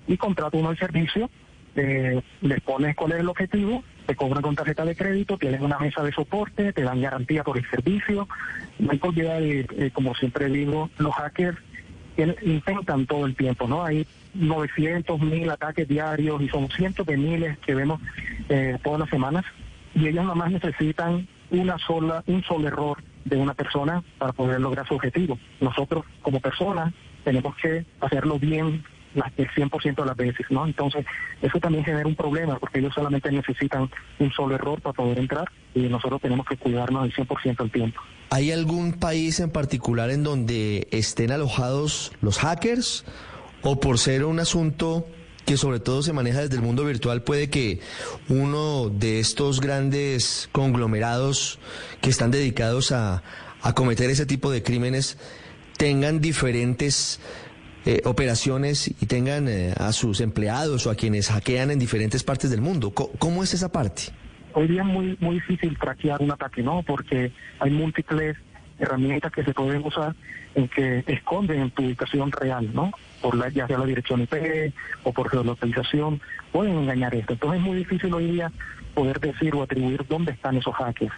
y 0.08 0.16
contrato 0.16 0.58
uno 0.58 0.72
el 0.72 0.78
servicio, 0.78 1.30
eh, 1.76 2.20
le 2.40 2.60
pones 2.60 2.96
cuál 2.96 3.12
es 3.12 3.20
el 3.20 3.28
objetivo 3.28 3.84
te 4.08 4.16
cobran 4.16 4.42
con 4.42 4.56
tarjeta 4.56 4.86
de 4.86 4.96
crédito, 4.96 5.36
tienen 5.36 5.62
una 5.62 5.78
mesa 5.78 6.02
de 6.02 6.10
soporte, 6.12 6.72
te 6.72 6.82
dan 6.82 7.02
garantía 7.02 7.44
por 7.44 7.58
el 7.58 7.68
servicio. 7.68 8.26
No 8.78 8.90
hay 8.90 8.98
que 8.98 9.06
olvidar, 9.06 9.42
eh, 9.42 9.90
como 9.92 10.14
siempre 10.14 10.46
digo, 10.48 10.88
los 10.96 11.14
hackers 11.14 11.58
intentan 12.40 13.04
todo 13.04 13.26
el 13.26 13.36
tiempo, 13.36 13.68
¿no? 13.68 13.84
Hay 13.84 14.06
900, 14.32 15.20
mil 15.20 15.50
ataques 15.50 15.86
diarios 15.86 16.40
y 16.40 16.48
son 16.48 16.70
cientos 16.70 17.06
de 17.06 17.18
miles 17.18 17.58
que 17.58 17.74
vemos 17.74 18.00
eh, 18.48 18.78
todas 18.82 19.00
las 19.00 19.10
semanas 19.10 19.44
y 19.94 20.06
ellos 20.08 20.24
nada 20.24 20.34
más 20.34 20.52
necesitan 20.52 21.28
una 21.50 21.76
sola, 21.78 22.24
un 22.26 22.42
solo 22.44 22.66
error 22.66 23.02
de 23.26 23.36
una 23.36 23.52
persona 23.52 24.02
para 24.16 24.32
poder 24.32 24.58
lograr 24.58 24.88
su 24.88 24.94
objetivo. 24.94 25.38
Nosotros 25.60 26.06
como 26.22 26.40
personas 26.40 26.94
tenemos 27.24 27.54
que 27.56 27.84
hacerlo 28.00 28.38
bien 28.38 28.82
el 29.14 29.48
100% 29.50 29.94
de 29.94 30.04
las 30.04 30.16
veces, 30.16 30.46
¿no? 30.50 30.66
Entonces, 30.66 31.04
eso 31.42 31.58
también 31.58 31.84
genera 31.84 32.06
un 32.06 32.14
problema 32.14 32.58
porque 32.58 32.78
ellos 32.78 32.94
solamente 32.94 33.30
necesitan 33.30 33.90
un 34.18 34.30
solo 34.32 34.54
error 34.54 34.80
para 34.80 34.94
poder 34.94 35.18
entrar 35.18 35.44
y 35.74 35.80
nosotros 35.82 36.20
tenemos 36.20 36.46
que 36.46 36.56
cuidarnos 36.56 37.04
el 37.06 37.14
100% 37.14 37.56
del 37.56 37.70
tiempo. 37.70 38.00
¿Hay 38.30 38.52
algún 38.52 38.92
país 38.92 39.40
en 39.40 39.50
particular 39.50 40.10
en 40.10 40.22
donde 40.22 40.88
estén 40.90 41.32
alojados 41.32 42.12
los 42.20 42.38
hackers 42.38 43.04
o 43.62 43.80
por 43.80 43.98
ser 43.98 44.24
un 44.24 44.40
asunto 44.40 45.06
que 45.46 45.56
sobre 45.56 45.80
todo 45.80 46.02
se 46.02 46.12
maneja 46.12 46.42
desde 46.42 46.56
el 46.56 46.62
mundo 46.62 46.84
virtual, 46.84 47.22
puede 47.22 47.48
que 47.48 47.80
uno 48.28 48.90
de 48.90 49.18
estos 49.18 49.62
grandes 49.62 50.50
conglomerados 50.52 51.58
que 52.02 52.10
están 52.10 52.30
dedicados 52.30 52.92
a, 52.92 53.22
a 53.62 53.74
cometer 53.74 54.10
ese 54.10 54.26
tipo 54.26 54.50
de 54.50 54.62
crímenes 54.62 55.16
tengan 55.78 56.20
diferentes 56.20 57.18
eh, 57.90 58.02
operaciones 58.04 58.86
y 58.86 59.06
tengan 59.06 59.48
eh, 59.48 59.72
a 59.74 59.92
sus 59.92 60.20
empleados 60.20 60.86
o 60.86 60.90
a 60.90 60.94
quienes 60.94 61.30
hackean 61.30 61.70
en 61.70 61.78
diferentes 61.78 62.22
partes 62.22 62.50
del 62.50 62.60
mundo. 62.60 62.90
¿Cómo, 62.90 63.42
es 63.42 63.54
esa 63.54 63.72
parte? 63.72 64.02
Hoy 64.52 64.68
día 64.68 64.82
es 64.82 64.88
muy, 64.88 65.16
muy 65.20 65.36
difícil 65.36 65.74
traquear 65.78 66.20
un 66.20 66.30
ataque, 66.30 66.62
¿no? 66.62 66.82
Porque 66.82 67.32
hay 67.58 67.70
múltiples 67.70 68.36
herramientas 68.78 69.32
que 69.32 69.42
se 69.42 69.54
pueden 69.54 69.82
usar 69.82 70.14
en 70.54 70.68
que 70.68 71.02
esconden 71.06 71.70
tu 71.70 71.82
ubicación 71.82 72.30
real, 72.30 72.68
¿no? 72.74 72.92
Por 73.22 73.34
la, 73.34 73.48
ya 73.48 73.66
sea 73.66 73.78
la 73.78 73.86
dirección 73.86 74.20
IP 74.20 74.34
o 75.04 75.14
por 75.14 75.30
geolocalización, 75.30 76.20
pueden 76.52 76.76
engañar 76.76 77.14
esto. 77.14 77.32
Entonces 77.32 77.58
es 77.58 77.66
muy 77.66 77.78
difícil 77.78 78.12
hoy 78.12 78.32
día 78.32 78.52
poder 78.92 79.18
decir 79.18 79.54
o 79.54 79.62
atribuir 79.62 80.04
dónde 80.06 80.32
están 80.32 80.58
esos 80.58 80.74
hackers. 80.74 81.14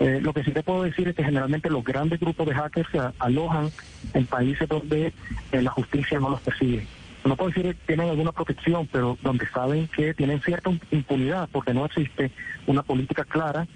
Eh, 0.00 0.20
lo 0.20 0.32
que 0.32 0.42
sí 0.42 0.50
te 0.50 0.62
puedo 0.62 0.82
decir 0.82 1.08
es 1.08 1.14
que 1.14 1.24
generalmente 1.24 1.70
los 1.70 1.84
grandes 1.84 2.18
grupos 2.18 2.46
de 2.46 2.54
hackers 2.54 2.88
se 2.90 3.00
alojan 3.18 3.70
en 4.14 4.26
países 4.26 4.68
donde 4.68 5.12
eh, 5.52 5.62
la 5.62 5.70
justicia 5.70 6.18
no 6.18 6.30
los 6.30 6.40
persigue. 6.40 6.86
No 7.24 7.36
puedo 7.36 7.50
decir 7.50 7.62
que 7.62 7.86
tienen 7.86 8.08
alguna 8.10 8.32
protección, 8.32 8.88
pero 8.90 9.16
donde 9.22 9.46
saben 9.48 9.86
que 9.88 10.12
tienen 10.12 10.40
cierta 10.42 10.70
impunidad 10.90 11.48
porque 11.52 11.72
no 11.72 11.84
existe 11.86 12.32
una 12.66 12.82
política 12.82 13.24
clara 13.24 13.66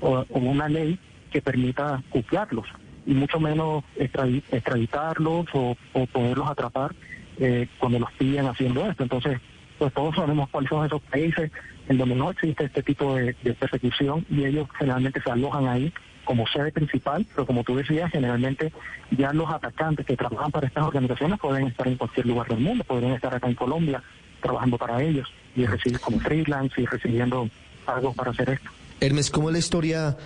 o, 0.00 0.24
una 0.30 0.68
ley 0.68 0.98
que 1.30 1.42
permita 1.42 2.02
juzgarlos 2.10 2.66
y 3.06 3.12
mucho 3.12 3.38
menos 3.38 3.84
extraditarlos 3.96 5.46
o, 5.52 5.76
poderlos 6.12 6.48
atrapar 6.48 6.94
eh, 7.36 7.68
cuando 7.78 7.98
los 7.98 8.10
pillan 8.12 8.46
haciendo 8.46 8.88
esto. 8.88 9.02
Entonces, 9.02 9.38
pues 9.78 9.92
todos 9.92 10.14
sabemos 10.14 10.48
cuáles 10.50 10.70
son 10.70 10.86
esos 10.86 11.02
países 11.02 11.50
en 11.88 11.98
donde 11.98 12.14
no 12.14 12.30
existe 12.30 12.64
este 12.64 12.82
tipo 12.82 13.14
de, 13.14 13.34
persecución 13.34 14.24
y 14.30 14.44
ellos 14.44 14.68
generalmente 14.78 15.20
se 15.20 15.30
alojan 15.30 15.68
ahí 15.68 15.92
como 16.24 16.46
sede 16.46 16.72
principal, 16.72 17.26
pero 17.34 17.46
como 17.46 17.64
tú 17.64 17.76
decías, 17.76 18.10
generalmente 18.10 18.72
ya 19.10 19.32
los 19.32 19.50
atacantes 19.50 20.06
que 20.06 20.16
trabajan 20.16 20.50
para 20.50 20.66
estas 20.66 20.84
organizaciones 20.84 21.38
pueden 21.38 21.66
estar 21.66 21.86
en 21.86 21.96
cualquier 21.96 22.26
lugar 22.26 22.48
del 22.48 22.60
mundo, 22.60 22.82
podrían 22.84 23.12
estar 23.12 23.34
acá 23.34 23.46
en 23.46 23.54
Colombia 23.54 24.02
trabajando 24.40 24.78
para 24.78 25.02
ellos 25.02 25.30
y 25.54 25.66
recibir 25.66 26.00
como 26.00 26.18
freelance 26.20 26.80
y 26.80 26.86
recibiendo 26.86 27.48
algo 27.86 28.12
para 28.14 28.30
hacer 28.30 28.50
esto. 28.50 28.70
Hermes, 29.00 29.30
¿cómo 29.30 29.50
es 29.50 29.52
la 29.52 29.58
historia 29.58 30.16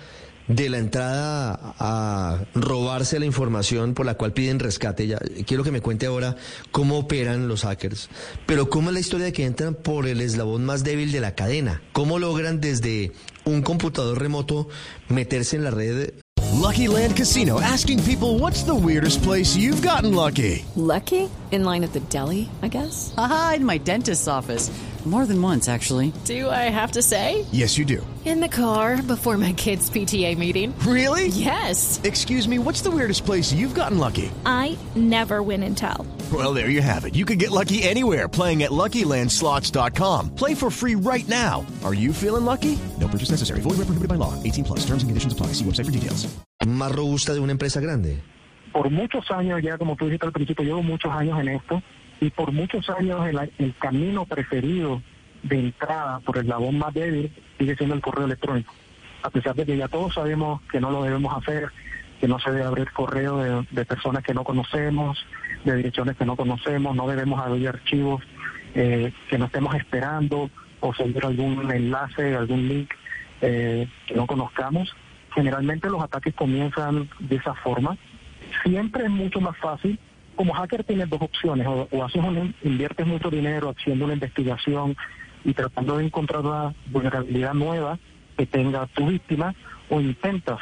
de 0.49 0.67
la 0.67 0.79
entrada 0.79 1.75
a 1.79 2.43
robarse 2.55 3.19
la 3.19 3.25
información 3.25 3.93
por 3.93 4.05
la 4.05 4.15
cual 4.15 4.33
piden 4.33 4.59
rescate. 4.59 5.07
Ya, 5.07 5.19
quiero 5.45 5.63
que 5.63 5.71
me 5.71 5.81
cuente 5.81 6.07
ahora 6.07 6.35
cómo 6.71 6.97
operan 6.97 7.47
los 7.47 7.61
hackers, 7.61 8.09
pero 8.45 8.69
cómo 8.69 8.89
es 8.89 8.95
la 8.95 8.99
historia 8.99 9.27
de 9.27 9.33
que 9.33 9.45
entran 9.45 9.75
por 9.75 10.07
el 10.07 10.19
eslabón 10.19 10.65
más 10.65 10.83
débil 10.83 11.11
de 11.11 11.21
la 11.21 11.35
cadena. 11.35 11.81
¿Cómo 11.93 12.19
logran 12.19 12.59
desde 12.59 13.13
un 13.45 13.61
computador 13.61 14.19
remoto 14.19 14.67
meterse 15.07 15.55
en 15.55 15.63
la 15.63 15.71
red 15.71 16.13
Lucky 16.59 16.87
Land 16.87 17.15
Casino 17.15 17.59
asking 17.61 18.03
people 18.03 18.39
what's 18.39 18.63
the 18.63 18.75
weirdest 18.75 19.23
place 19.23 19.55
you've 19.55 19.81
gotten 19.81 20.13
lucky? 20.13 20.65
Lucky? 20.75 21.29
In 21.51 21.63
line 21.63 21.83
at 21.83 21.93
the 21.93 22.01
deli, 22.11 22.49
I 22.61 22.67
guess? 22.67 23.13
Aha, 23.17 23.53
in 23.57 23.65
my 23.65 23.77
dentist's 23.77 24.27
office. 24.27 24.69
More 25.05 25.25
than 25.25 25.41
once, 25.41 25.69
actually. 25.69 26.11
Do 26.25 26.49
I 26.49 26.69
have 26.69 26.91
to 26.91 27.01
say? 27.01 27.45
Yes, 27.51 27.77
you 27.77 27.85
do. 27.85 28.05
In 28.25 28.41
the 28.41 28.49
car 28.49 29.01
before 29.01 29.37
my 29.37 29.53
kids' 29.53 29.89
PTA 29.89 30.37
meeting. 30.37 30.77
Really? 30.79 31.27
Yes. 31.29 32.01
Excuse 32.03 32.47
me, 32.47 32.59
what's 32.59 32.81
the 32.81 32.91
weirdest 32.91 33.25
place 33.25 33.53
you've 33.53 33.73
gotten 33.73 33.97
lucky? 33.97 34.29
I 34.45 34.77
never 34.95 35.41
win 35.41 35.63
and 35.63 35.75
tell. 35.77 36.05
Well, 36.33 36.53
there 36.53 36.69
you 36.69 36.81
have 36.81 37.05
it. 37.05 37.15
You 37.15 37.25
can 37.25 37.37
get 37.37 37.49
lucky 37.49 37.81
anywhere 37.81 38.27
playing 38.27 38.63
at 38.63 38.71
LuckyLandSlots.com. 38.71 40.35
Play 40.35 40.53
for 40.53 40.69
free 40.69 40.95
right 40.95 41.27
now. 41.29 41.65
Are 41.83 41.93
you 41.93 42.11
feeling 42.13 42.45
lucky? 42.45 42.77
No 42.99 43.07
purchase 43.07 43.31
necessary. 43.31 43.61
Void 43.61 43.79
where 43.79 43.87
prohibited 43.87 44.09
by 44.09 44.15
law. 44.15 44.35
18 44.43 44.65
plus. 44.65 44.79
Terms 44.81 45.01
and 45.01 45.09
conditions 45.09 45.31
apply. 45.33 45.53
See 45.53 45.65
website 45.65 45.85
for 45.85 45.91
details. 45.91 46.27
Más 46.67 46.93
robusta 46.93 47.33
de 47.33 47.39
una 47.39 47.53
empresa 47.53 47.79
grande. 47.79 48.19
por 48.71 48.89
muchos 48.91 49.29
años 49.31 49.61
ya, 49.63 49.77
como 49.77 49.95
tú 49.95 50.05
dijiste 50.05 50.27
al 50.27 50.31
principio, 50.31 50.63
llevo 50.63 50.83
muchos 50.83 51.11
años 51.11 51.39
en 51.39 51.49
esto 51.49 51.81
y 52.21 52.29
por 52.29 52.51
muchos 52.51 52.89
años 52.89 53.25
el, 53.27 53.51
el 53.57 53.73
camino 53.75 54.25
preferido 54.25 55.01
de 55.43 55.59
entrada 55.59 56.19
por 56.19 56.37
el 56.37 56.47
labón 56.47 56.77
más 56.77 56.93
débil 56.93 57.31
sigue 57.57 57.75
siendo 57.75 57.95
el 57.95 58.01
correo 58.01 58.25
electrónico. 58.25 58.73
A 59.23 59.29
pesar 59.29 59.55
de 59.55 59.65
que 59.65 59.77
ya 59.77 59.87
todos 59.87 60.13
sabemos 60.13 60.61
que 60.71 60.79
no 60.79 60.91
lo 60.91 61.03
debemos 61.03 61.35
hacer, 61.35 61.69
que 62.19 62.27
no 62.27 62.39
se 62.39 62.51
debe 62.51 62.65
abrir 62.65 62.91
correo 62.91 63.63
de, 63.69 63.85
personas 63.85 64.23
que 64.23 64.33
no 64.33 64.43
conocemos, 64.43 65.25
de 65.63 65.75
direcciones 65.75 66.17
que 66.17 66.25
no 66.25 66.35
conocemos, 66.35 66.95
no 66.95 67.07
debemos 67.07 67.39
abrir 67.39 67.69
archivos 67.69 68.23
eh, 68.75 69.13
que 69.29 69.37
no 69.37 69.45
estemos 69.45 69.75
esperando 69.75 70.49
o 70.81 70.93
seguir 70.93 71.25
algún 71.25 71.69
enlace, 71.71 72.35
algún 72.35 72.67
link 72.67 72.93
eh, 73.41 73.87
que 74.07 74.15
no 74.15 74.27
conozcamos. 74.27 74.93
Generalmente 75.33 75.89
los 75.89 76.01
ataques 76.01 76.33
comienzan 76.33 77.09
de 77.19 77.35
esa 77.37 77.53
forma 77.55 77.97
siempre 78.63 79.05
es 79.05 79.09
mucho 79.09 79.41
más 79.41 79.57
fácil. 79.57 79.99
Como 80.39 80.53
hacker 80.53 80.85
tienes 80.85 81.09
dos 81.09 81.21
opciones, 81.21 81.67
o, 81.67 81.85
o 81.91 82.01
haces 82.01 82.23
un, 82.23 82.55
inviertes 82.63 83.05
mucho 83.05 83.29
dinero 83.29 83.75
haciendo 83.77 84.05
una 84.05 84.13
investigación 84.13 84.95
y 85.43 85.53
tratando 85.53 85.97
de 85.97 86.05
encontrar 86.05 86.45
una 86.45 86.73
vulnerabilidad 86.89 87.53
nueva 87.53 87.99
que 88.37 88.45
tenga 88.45 88.87
tu 88.87 89.07
víctima, 89.07 89.53
o 89.89 89.99
intentas 89.99 90.59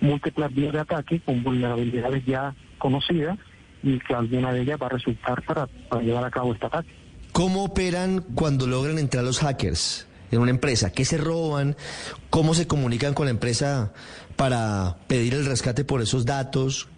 múltiples 0.00 0.52
vías 0.52 0.72
de 0.72 0.80
ataque 0.80 1.20
con 1.20 1.44
vulnerabilidades 1.44 2.26
ya 2.26 2.56
conocidas 2.78 3.38
y 3.84 4.00
que 4.00 4.14
alguna 4.14 4.52
de 4.52 4.62
ellas 4.62 4.80
va 4.82 4.86
a 4.86 4.90
resultar 4.90 5.42
para, 5.42 5.68
para 5.88 6.02
llevar 6.02 6.24
a 6.24 6.30
cabo 6.32 6.52
este 6.52 6.66
ataque. 6.66 6.90
¿Cómo 7.30 7.62
operan 7.62 8.24
cuando 8.34 8.66
logran 8.66 8.98
entrar 8.98 9.22
los 9.22 9.38
hackers 9.38 10.08
en 10.32 10.40
una 10.40 10.50
empresa? 10.50 10.90
¿Qué 10.90 11.04
se 11.04 11.18
roban? 11.18 11.76
¿Cómo 12.30 12.54
se 12.54 12.66
comunican 12.66 13.14
con 13.14 13.26
la 13.26 13.30
empresa 13.30 13.92
para 14.34 14.96
pedir 15.06 15.34
el 15.34 15.46
rescate 15.46 15.84
por 15.84 16.02
esos 16.02 16.26
datos? 16.26 16.88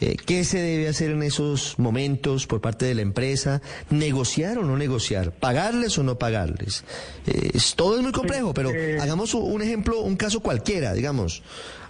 Eh, 0.00 0.16
¿Qué 0.24 0.44
se 0.44 0.58
debe 0.60 0.88
hacer 0.88 1.10
en 1.10 1.22
esos 1.22 1.78
momentos 1.78 2.46
por 2.46 2.60
parte 2.60 2.86
de 2.86 2.94
la 2.94 3.02
empresa? 3.02 3.60
¿Negociar 3.90 4.58
o 4.58 4.64
no 4.64 4.76
negociar? 4.78 5.32
¿Pagarles 5.32 5.98
o 5.98 6.02
no 6.02 6.18
pagarles? 6.18 6.84
Eh, 7.26 7.50
es- 7.54 7.74
todo 7.76 7.96
es 7.96 8.02
muy 8.02 8.12
complejo, 8.12 8.54
pero 8.54 8.70
Eh, 8.70 8.98
hagamos 9.00 9.34
un- 9.34 9.52
un 9.52 9.62
ejemplo, 9.62 10.00
un 10.00 10.16
caso 10.16 10.40
cualquiera, 10.40 10.94
digamos. 10.94 11.42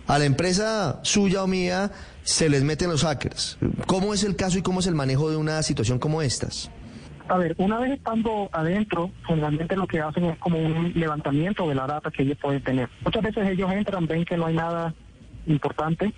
A 0.08 0.18
la 0.18 0.24
empresa 0.24 0.98
suya 1.04 1.44
o 1.44 1.46
mía 1.46 1.92
se 2.24 2.48
les 2.48 2.64
meten 2.64 2.88
los 2.90 3.02
hackers. 3.04 3.58
¿Cómo 3.86 4.12
es 4.12 4.24
el 4.24 4.34
caso 4.34 4.58
y 4.58 4.62
cómo 4.62 4.80
es 4.80 4.86
el 4.88 4.94
manejo 4.96 5.30
de 5.30 5.36
una 5.36 5.62
situación 5.62 5.98
como 6.00 6.20
estas? 6.20 6.70
A 7.28 7.36
ver, 7.38 7.54
una 7.58 7.78
vez 7.78 7.92
estando 7.92 8.48
adentro, 8.52 9.12
generalmente 9.24 9.76
lo 9.76 9.86
que 9.86 10.00
hacen 10.00 10.24
es 10.24 10.38
como 10.38 10.58
un 10.58 10.92
levantamiento 10.96 11.68
de 11.68 11.76
la 11.76 11.86
data 11.86 12.10
que 12.10 12.24
ellos 12.24 12.38
pueden 12.42 12.60
tener. 12.64 12.88
Muchas 13.04 13.22
veces 13.22 13.48
ellos 13.48 13.70
entran, 13.70 14.06
ven 14.08 14.24
que 14.24 14.36
no 14.36 14.46
hay 14.46 14.54
nada 14.54 14.92
importante 15.46 16.12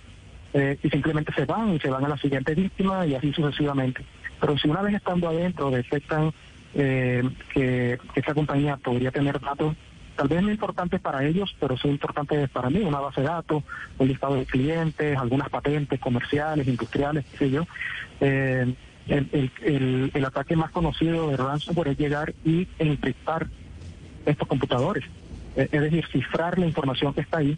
eh, 0.53 0.77
y 0.81 0.89
simplemente 0.89 1.33
se 1.33 1.45
van 1.45 1.73
y 1.75 1.79
se 1.79 1.89
van 1.89 2.05
a 2.05 2.09
la 2.09 2.17
siguiente 2.17 2.53
víctima 2.55 3.05
y 3.05 3.15
así 3.15 3.33
sucesivamente. 3.33 4.03
Pero 4.39 4.57
si 4.57 4.67
una 4.69 4.81
vez 4.81 4.95
estando 4.95 5.29
adentro 5.29 5.71
detectan 5.71 6.31
eh, 6.75 7.23
que, 7.53 7.97
que 8.13 8.19
esa 8.19 8.33
compañía 8.33 8.77
podría 8.77 9.11
tener 9.11 9.39
datos 9.39 9.75
tal 10.15 10.27
vez 10.27 10.43
no 10.43 10.51
importantes 10.51 11.01
para 11.01 11.25
ellos, 11.25 11.55
pero 11.59 11.75
son 11.75 11.91
importantes 11.91 12.47
para 12.51 12.69
mí, 12.69 12.81
una 12.81 12.99
base 12.99 13.21
de 13.21 13.27
datos, 13.27 13.63
un 13.97 14.07
listado 14.07 14.35
de 14.35 14.45
clientes, 14.45 15.17
algunas 15.17 15.49
patentes 15.49 15.99
comerciales, 15.99 16.67
industriales, 16.67 17.25
qué 17.31 17.37
sé 17.37 17.49
yo. 17.49 17.65
Eh, 18.21 18.75
el, 19.07 19.29
el, 19.31 19.51
el, 19.63 20.11
el 20.13 20.25
ataque 20.25 20.55
más 20.55 20.71
conocido 20.71 21.29
de 21.29 21.37
ransomware 21.37 21.89
es 21.89 21.97
llegar 21.97 22.33
y 22.45 22.67
encriptar 22.77 23.47
estos 24.25 24.47
computadores, 24.47 25.03
Eh, 25.55 25.67
es 25.71 25.81
decir, 25.81 26.03
cifrar 26.11 26.57
la 26.57 26.65
información 26.65 27.13
que 27.13 27.21
está 27.21 27.37
ahí 27.37 27.57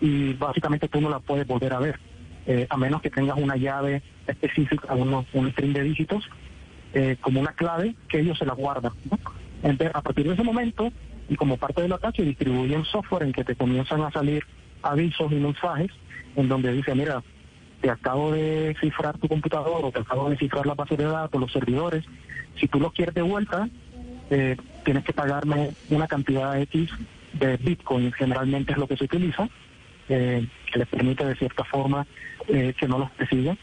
y 0.00 0.34
básicamente 0.34 0.88
tú 0.88 1.00
no 1.00 1.10
la 1.10 1.18
puedes 1.18 1.46
volver 1.46 1.72
a 1.72 1.80
ver, 1.80 1.98
eh, 2.46 2.66
a 2.68 2.76
menos 2.76 3.02
que 3.02 3.10
tengas 3.10 3.38
una 3.38 3.56
llave 3.56 4.02
específica, 4.26 4.94
uno, 4.94 5.26
un 5.32 5.50
string 5.52 5.72
de 5.72 5.82
dígitos, 5.82 6.28
eh, 6.92 7.16
como 7.20 7.40
una 7.40 7.52
clave 7.52 7.94
que 8.08 8.20
ellos 8.20 8.38
se 8.38 8.46
la 8.46 8.54
guardan. 8.54 8.92
Entonces, 9.62 9.94
a 9.94 10.02
partir 10.02 10.26
de 10.26 10.34
ese 10.34 10.42
momento, 10.42 10.92
y 11.28 11.36
como 11.36 11.56
parte 11.56 11.82
del 11.82 11.92
ataque, 11.92 12.22
distribuyen 12.22 12.84
software 12.84 13.24
en 13.24 13.32
que 13.32 13.44
te 13.44 13.56
comienzan 13.56 14.02
a 14.02 14.10
salir 14.10 14.44
avisos 14.82 15.32
y 15.32 15.36
mensajes 15.36 15.90
en 16.36 16.48
donde 16.48 16.72
dice, 16.72 16.94
mira, 16.94 17.22
te 17.80 17.90
acabo 17.90 18.32
de 18.32 18.76
cifrar 18.80 19.18
tu 19.18 19.28
computador 19.28 19.84
o 19.84 19.92
te 19.92 20.00
acabo 20.00 20.28
de 20.30 20.36
cifrar 20.36 20.66
la 20.66 20.74
base 20.74 20.96
de 20.96 21.04
datos, 21.04 21.40
los 21.40 21.52
servidores, 21.52 22.04
si 22.58 22.68
tú 22.68 22.78
los 22.80 22.92
quieres 22.92 23.14
de 23.14 23.22
vuelta, 23.22 23.68
eh, 24.30 24.56
tienes 24.84 25.04
que 25.04 25.12
pagarme 25.12 25.70
una 25.90 26.06
cantidad 26.06 26.60
X 26.60 26.90
de 27.34 27.56
Bitcoin, 27.56 28.12
generalmente 28.12 28.72
es 28.72 28.78
lo 28.78 28.86
que 28.86 28.96
se 28.96 29.04
utiliza, 29.04 29.48
eh, 30.08 30.46
que 30.74 30.80
les 30.80 30.88
permite 30.88 31.24
de 31.24 31.36
cierta 31.36 31.64
forma 31.64 32.04
eh, 32.48 32.74
que 32.78 32.88
no 32.88 32.98
los 32.98 33.10
persigan. 33.12 33.56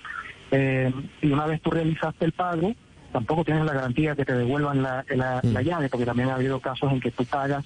Eh, 0.52 0.92
y 1.22 1.32
una 1.32 1.46
vez 1.46 1.62
tú 1.62 1.70
realizaste 1.70 2.26
el 2.26 2.32
pago, 2.32 2.74
tampoco 3.12 3.44
tienes 3.44 3.66
la 3.66 3.74
garantía 3.74 4.16
que 4.16 4.24
te 4.26 4.34
devuelvan 4.34 4.82
la, 4.82 5.06
la, 5.10 5.42
la 5.44 5.62
llave, 5.62 5.90
porque 5.90 6.06
también 6.06 6.30
ha 6.30 6.36
habido 6.36 6.60
casos 6.62 6.92
en 6.92 7.02
que 7.02 7.12
tú 7.12 7.26
pagas 7.26 7.64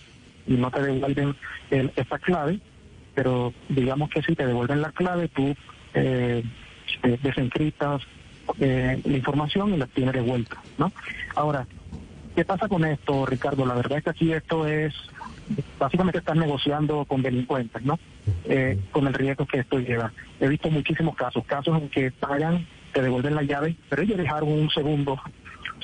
y 0.47 0.53
no 0.55 0.71
te 0.71 0.81
devuelven 0.81 1.35
el- 1.69 1.91
esta 1.95 2.17
clave, 2.19 2.59
pero 3.13 3.53
digamos 3.69 4.09
que 4.09 4.21
si 4.23 4.35
te 4.35 4.45
devuelven 4.47 4.81
la 4.81 4.91
clave, 4.91 5.27
tú 5.29 5.55
eh, 5.93 6.43
eh, 7.03 7.19
desencriptas 7.21 8.01
eh, 8.59 8.99
la 9.03 9.17
información 9.17 9.73
y 9.73 9.77
la 9.77 9.87
tienes 9.87 10.13
de 10.13 10.21
vuelta, 10.21 10.57
¿no? 10.79 10.91
Ahora, 11.35 11.67
¿qué 12.35 12.45
pasa 12.45 12.67
con 12.67 12.83
esto, 12.85 13.25
Ricardo? 13.25 13.65
La 13.65 13.75
verdad 13.75 13.99
es 13.99 14.03
que 14.03 14.09
aquí 14.09 14.31
esto 14.31 14.67
es, 14.67 14.93
básicamente 15.79 16.19
estás 16.19 16.35
negociando 16.35 17.05
con 17.05 17.21
delincuentes, 17.21 17.83
¿no? 17.83 17.99
Eh, 18.45 18.79
con 18.91 19.07
el 19.07 19.13
riesgo 19.13 19.45
que 19.45 19.59
esto 19.59 19.79
lleva. 19.79 20.11
He 20.39 20.47
visto 20.47 20.69
muchísimos 20.69 21.15
casos, 21.15 21.45
casos 21.45 21.81
en 21.81 21.89
que 21.89 22.11
pagan, 22.11 22.65
te 22.93 23.01
devuelven 23.01 23.35
la 23.35 23.43
llave, 23.43 23.75
pero 23.89 24.01
ellos 24.01 24.17
dejaron 24.17 24.51
un 24.51 24.69
segundo 24.69 25.19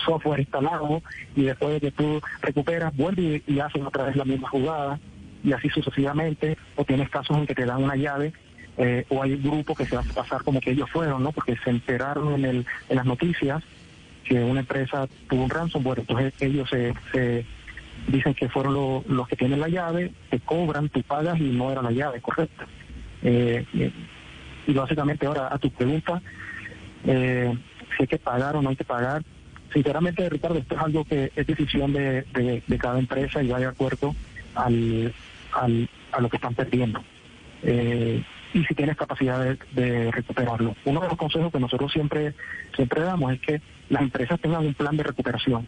software 0.05 0.39
instalado 0.39 1.01
y 1.35 1.43
después 1.43 1.73
de 1.73 1.81
que 1.81 1.91
tú 1.91 2.21
recuperas, 2.41 2.95
vuelve 2.95 3.43
y, 3.47 3.53
y 3.53 3.59
hacen 3.59 3.85
otra 3.85 4.05
vez 4.05 4.15
la 4.15 4.25
misma 4.25 4.49
jugada 4.49 4.99
y 5.43 5.53
así 5.53 5.69
sucesivamente, 5.69 6.57
o 6.75 6.85
tienes 6.85 7.09
casos 7.09 7.37
en 7.37 7.47
que 7.47 7.55
te 7.55 7.65
dan 7.65 7.83
una 7.83 7.95
llave 7.95 8.33
eh, 8.77 9.05
o 9.09 9.21
hay 9.21 9.33
un 9.33 9.43
grupo 9.43 9.75
que 9.75 9.85
se 9.85 9.95
hace 9.95 10.13
pasar 10.13 10.43
como 10.43 10.61
que 10.61 10.71
ellos 10.71 10.89
fueron, 10.89 11.23
¿no? 11.23 11.31
Porque 11.31 11.57
se 11.63 11.69
enteraron 11.69 12.33
en, 12.33 12.45
el, 12.45 12.65
en 12.89 12.95
las 12.95 13.05
noticias 13.05 13.63
que 14.23 14.41
una 14.41 14.61
empresa 14.61 15.07
tuvo 15.29 15.43
un 15.43 15.49
ransomware, 15.49 15.99
entonces 15.99 16.33
ellos 16.39 16.69
se, 16.69 16.93
se 17.11 17.45
dicen 18.07 18.33
que 18.33 18.49
fueron 18.49 18.73
lo- 18.73 19.03
los 19.07 19.27
que 19.27 19.35
tienen 19.35 19.59
la 19.59 19.67
llave, 19.69 20.11
te 20.29 20.39
cobran, 20.39 20.89
tú 20.89 21.01
pagas 21.03 21.39
y 21.39 21.43
no 21.51 21.71
era 21.71 21.81
la 21.81 21.91
llave 21.91 22.21
correcta. 22.21 22.65
Eh, 23.23 23.65
eh, 23.75 23.91
y 24.67 24.73
básicamente 24.73 25.25
ahora 25.27 25.47
a 25.51 25.57
tu 25.57 25.69
pregunta, 25.71 26.21
eh, 27.05 27.53
si 27.95 28.03
hay 28.03 28.07
que 28.07 28.17
pagar 28.17 28.55
o 28.55 28.61
no 28.61 28.69
hay 28.69 28.75
que 28.75 28.83
pagar, 28.85 29.21
sinceramente 29.73 30.29
Ricardo, 30.29 30.57
esto 30.59 30.75
es 30.75 30.81
algo 30.81 31.05
que 31.05 31.31
es 31.35 31.47
decisión 31.47 31.93
de, 31.93 32.23
de- 32.33 32.77
cada 32.77 32.99
empresa 32.99 33.41
y 33.41 33.47
va 33.47 33.59
de 33.59 33.65
acuerdo 33.67 34.15
al, 34.55 35.13
al- 35.53 35.89
a 36.11 36.21
lo 36.21 36.29
que 36.29 36.37
están 36.37 36.55
perdiendo. 36.55 37.01
Eh, 37.63 38.21
y 38.53 38.63
si 38.65 38.75
tienes 38.75 38.97
capacidad 38.97 39.39
de, 39.43 39.57
de 39.71 40.11
recuperarlo. 40.11 40.75
Uno 40.83 40.99
de 40.99 41.07
los 41.07 41.17
consejos 41.17 41.51
que 41.53 41.59
nosotros 41.59 41.91
siempre, 41.91 42.33
siempre 42.75 43.01
damos 43.01 43.31
es 43.33 43.39
que 43.39 43.61
las 43.89 44.01
empresas 44.01 44.39
tengan 44.41 44.65
un 44.65 44.73
plan 44.73 44.97
de 44.97 45.03
recuperación. 45.03 45.65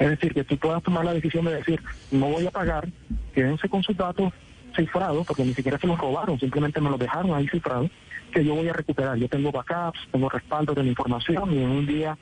Es 0.00 0.08
decir, 0.08 0.32
que 0.32 0.44
tú 0.44 0.56
puedas 0.56 0.82
tomar 0.82 1.04
la 1.04 1.12
decisión 1.12 1.44
de 1.44 1.56
decir, 1.56 1.78
no 2.10 2.30
voy 2.30 2.46
a 2.46 2.50
pagar, 2.50 2.88
quédense 3.34 3.68
con 3.68 3.82
sus 3.82 3.94
datos 3.94 4.32
cifrados, 4.74 5.26
porque 5.26 5.44
ni 5.44 5.52
siquiera 5.52 5.78
se 5.78 5.86
los 5.86 5.98
robaron, 5.98 6.40
simplemente 6.40 6.80
me 6.80 6.88
los 6.88 6.98
dejaron 6.98 7.34
ahí 7.34 7.46
cifrados, 7.48 7.90
que 8.32 8.42
yo 8.42 8.54
voy 8.54 8.66
a 8.68 8.72
recuperar. 8.72 9.18
Yo 9.18 9.28
tengo 9.28 9.52
backups, 9.52 9.98
tengo 10.10 10.30
respaldo 10.30 10.72
de 10.72 10.84
la 10.84 10.88
información 10.88 11.52
y 11.52 11.58
en 11.58 11.68
un 11.68 11.86
día 11.86 12.16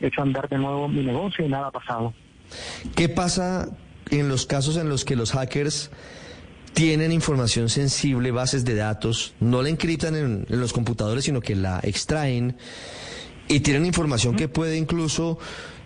he 0.00 0.06
hecho 0.06 0.22
andar 0.22 0.48
de 0.48 0.58
nuevo 0.58 0.86
mi 0.86 1.02
negocio 1.02 1.44
y 1.44 1.48
nada 1.48 1.66
ha 1.66 1.70
pasado. 1.72 2.14
¿Qué 2.94 3.08
pasa 3.08 3.68
en 4.10 4.28
los 4.28 4.46
casos 4.46 4.76
en 4.76 4.88
los 4.88 5.04
que 5.04 5.16
los 5.16 5.32
hackers 5.32 5.90
tienen 6.72 7.10
información 7.10 7.68
sensible, 7.68 8.30
bases 8.30 8.64
de 8.64 8.76
datos, 8.76 9.34
no 9.40 9.60
la 9.60 9.70
encriptan 9.70 10.14
en, 10.14 10.46
en 10.48 10.60
los 10.60 10.72
computadores, 10.72 11.24
sino 11.24 11.40
que 11.40 11.56
la 11.56 11.80
extraen 11.82 12.56
y 13.48 13.60
tienen 13.60 13.86
información 13.86 14.36
que 14.36 14.46
puede 14.46 14.76
incluso 14.76 15.38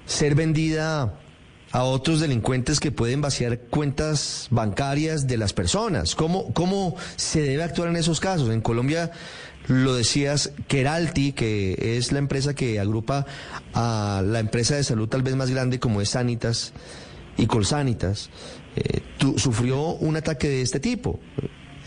ser 0.05 0.35
vendida 0.35 1.19
a 1.73 1.83
otros 1.85 2.21
delincuentes 2.21 2.81
que 2.81 2.91
pueden 2.93 3.21
vaciar 3.21 3.59
cuentas 3.61 4.49
bancarias 4.51 5.27
de 5.27 5.37
las 5.37 5.53
personas. 5.53 6.15
¿Cómo, 6.15 6.53
cómo 6.55 6.97
se 7.17 7.43
debe 7.43 7.63
actuar 7.63 7.89
en 7.89 7.97
esos 7.97 8.21
casos? 8.21 8.51
En 8.51 8.61
Colombia 8.61 9.11
lo 9.67 9.95
decías, 9.95 10.53
Keralty, 10.67 11.33
que 11.33 11.97
es 11.99 12.11
la 12.13 12.21
empresa 12.21 12.55
que 12.55 12.81
agrupa 12.81 13.27
a 13.75 14.23
la 14.25 14.39
empresa 14.41 14.77
de 14.77 14.85
salud 14.85 15.09
tal 15.09 15.23
vez 15.23 15.37
más 15.37 15.51
grande 15.51 15.79
como 15.79 16.01
es 16.01 16.11
Sanitas 16.11 16.73
y 17.37 17.47
Colsanitas, 17.47 18.31
eh, 18.77 19.01
tu- 19.19 19.39
sufrió 19.39 19.79
un 19.97 20.17
ataque 20.17 20.49
de 20.49 20.63
este 20.63 20.81
tipo. 20.81 21.21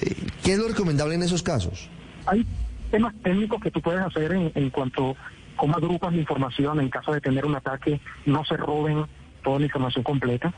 Eh, 0.01 0.15
¿Qué 0.43 0.53
es 0.53 0.59
lo 0.59 0.67
recomendable 0.67 1.15
en 1.15 1.23
esos 1.23 1.41
casos? 1.41 1.89
Hay 2.27 2.45
temas 2.91 3.15
técnicos 3.23 3.59
que 3.61 3.71
tú 3.71 3.81
puedes 3.81 4.01
hacer 4.01 4.31
en, 4.33 4.51
en 4.53 4.69
cuanto 4.69 5.11
a 5.11 5.15
cómo 5.55 5.75
agrupas 5.75 6.13
la 6.13 6.19
información 6.19 6.79
en 6.79 6.89
caso 6.89 7.11
de 7.13 7.19
tener 7.21 7.45
un 7.45 7.55
ataque, 7.55 7.99
no 8.27 8.45
se 8.45 8.57
roben 8.57 9.05
toda 9.43 9.59
la 9.59 9.65
información 9.65 10.03
completa. 10.03 10.53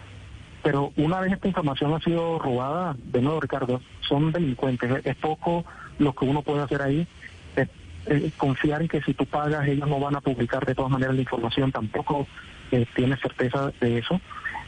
Pero 0.63 0.93
una 0.95 1.19
vez 1.19 1.33
esta 1.33 1.47
información 1.47 1.93
ha 1.93 1.99
sido 1.99 2.39
robada, 2.39 2.95
de 2.97 3.21
nuevo 3.21 3.41
Ricardo, 3.41 3.81
son 4.07 4.31
delincuentes. 4.31 5.01
Es, 5.03 5.15
poco 5.17 5.65
lo 5.99 6.13
que 6.13 6.25
uno 6.25 6.41
puede 6.41 6.61
hacer 6.63 6.81
ahí. 6.81 7.07
Es- 7.55 8.33
confiar 8.37 8.81
en 8.81 8.87
que 8.89 9.01
si 9.01 9.13
tú 9.13 9.25
pagas 9.25 9.65
ellos 9.67 9.87
no 9.87 9.99
van 9.99 10.15
a 10.15 10.21
publicar 10.21 10.65
de 10.65 10.75
todas 10.75 10.91
maneras 10.91 11.15
la 11.15 11.21
información, 11.21 11.71
tampoco 11.71 12.27
eh, 12.71 12.85
tienes 12.95 13.19
certeza 13.21 13.71
de 13.79 13.99
eso. 13.99 14.19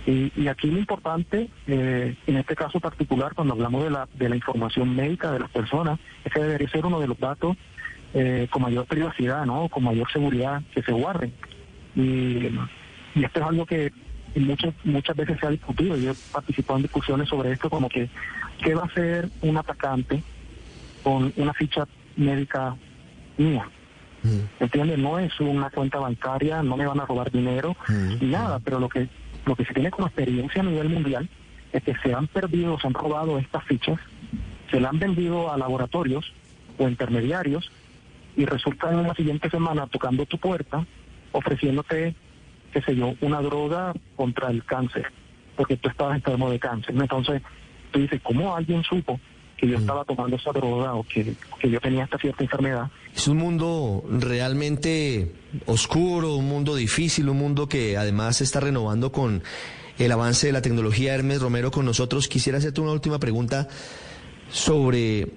Y, 0.05 0.31
y 0.35 0.47
aquí 0.47 0.69
lo 0.69 0.77
importante, 0.79 1.49
eh, 1.67 2.15
en 2.27 2.37
este 2.37 2.55
caso 2.55 2.79
particular, 2.79 3.33
cuando 3.33 3.53
hablamos 3.53 3.83
de 3.83 3.89
la, 3.89 4.07
de 4.13 4.29
la 4.29 4.35
información 4.35 4.95
médica 4.95 5.31
de 5.31 5.39
las 5.39 5.49
personas, 5.49 5.99
es 6.23 6.31
que 6.31 6.41
debería 6.41 6.69
ser 6.69 6.85
uno 6.85 6.99
de 6.99 7.07
los 7.07 7.19
datos 7.19 7.57
eh, 8.13 8.47
con 8.51 8.61
mayor 8.61 8.85
privacidad, 8.85 9.45
¿no? 9.45 9.67
Con 9.67 9.83
mayor 9.83 10.09
seguridad 10.11 10.61
que 10.73 10.81
se 10.83 10.91
guarden. 10.91 11.33
Y 11.95 12.47
esto 13.15 13.39
es 13.39 13.45
algo 13.45 13.65
que 13.65 13.91
muchas 14.39 14.73
muchas 14.83 15.15
veces 15.15 15.39
se 15.39 15.47
ha 15.47 15.49
discutido. 15.49 15.97
Yo 15.97 16.11
he 16.11 16.15
participado 16.31 16.77
en 16.77 16.83
discusiones 16.83 17.29
sobre 17.29 17.51
esto, 17.51 17.69
como 17.69 17.89
que 17.89 18.09
qué 18.63 18.75
va 18.75 18.83
a 18.83 18.85
hacer 18.85 19.29
un 19.41 19.57
atacante 19.57 20.23
con 21.03 21.31
una 21.37 21.53
ficha 21.53 21.87
médica 22.15 22.75
mía. 23.37 23.69
¿Entiendes? 24.59 24.97
No 24.97 25.19
es 25.19 25.39
una 25.39 25.69
cuenta 25.69 25.99
bancaria, 25.99 26.63
no 26.63 26.75
me 26.75 26.87
van 26.87 26.99
a 26.99 27.05
robar 27.05 27.31
dinero, 27.31 27.75
ni 27.87 28.27
nada, 28.27 28.59
pero 28.59 28.79
lo 28.79 28.89
que, 28.89 29.07
lo 29.45 29.55
que 29.55 29.65
se 29.65 29.73
tiene 29.73 29.91
como 29.91 30.07
experiencia 30.07 30.61
a 30.61 30.65
nivel 30.65 30.89
mundial 30.89 31.29
es 31.71 31.83
que 31.83 31.93
se 31.97 32.11
han 32.11 32.25
perdido, 32.27 32.79
se 32.79 32.87
han 32.87 32.95
robado 32.95 33.37
estas 33.37 33.63
fichas, 33.65 33.99
se 34.71 34.79
le 34.79 34.87
han 34.87 34.97
vendido 34.97 35.51
a 35.51 35.57
laboratorios 35.57 36.33
o 36.79 36.87
intermediarios 36.87 37.69
y 38.35 38.45
resulta 38.45 38.91
en 38.91 39.03
la 39.03 39.13
siguiente 39.13 39.49
semana 39.49 39.85
tocando 39.85 40.25
tu 40.25 40.39
puerta 40.39 40.85
ofreciéndote, 41.35 42.15
qué 42.75 42.81
sé 42.81 42.93
yo, 42.93 43.13
una 43.21 43.41
droga 43.41 43.93
contra 44.17 44.51
el 44.51 44.65
cáncer, 44.65 45.05
porque 45.55 45.77
tú 45.77 45.87
estabas 45.87 46.17
enfermo 46.17 46.51
de 46.51 46.59
cáncer. 46.59 46.93
Entonces, 46.93 47.41
tú 47.91 48.01
dices, 48.01 48.19
¿cómo 48.21 48.53
alguien 48.53 48.83
supo 48.83 49.17
que 49.55 49.65
yo 49.69 49.77
estaba 49.77 50.03
tomando 50.03 50.35
esa 50.35 50.51
droga 50.51 50.93
o 50.93 51.03
que, 51.03 51.35
que 51.57 51.69
yo 51.69 51.79
tenía 51.79 52.03
esta 52.03 52.17
cierta 52.17 52.43
enfermedad? 52.43 52.91
Es 53.15 53.29
un 53.29 53.37
mundo 53.37 54.03
realmente 54.09 55.31
oscuro, 55.67 56.35
un 56.35 56.49
mundo 56.49 56.75
difícil, 56.75 57.29
un 57.29 57.37
mundo 57.37 57.69
que 57.69 57.95
además 57.95 58.35
se 58.35 58.43
está 58.43 58.59
renovando 58.59 59.13
con 59.13 59.41
el 59.97 60.11
avance 60.11 60.47
de 60.47 60.51
la 60.51 60.61
tecnología. 60.61 61.15
Hermes 61.15 61.41
Romero 61.41 61.71
con 61.71 61.85
nosotros. 61.85 62.27
Quisiera 62.27 62.57
hacerte 62.57 62.81
una 62.81 62.91
última 62.91 63.19
pregunta 63.19 63.69
sobre 64.51 65.29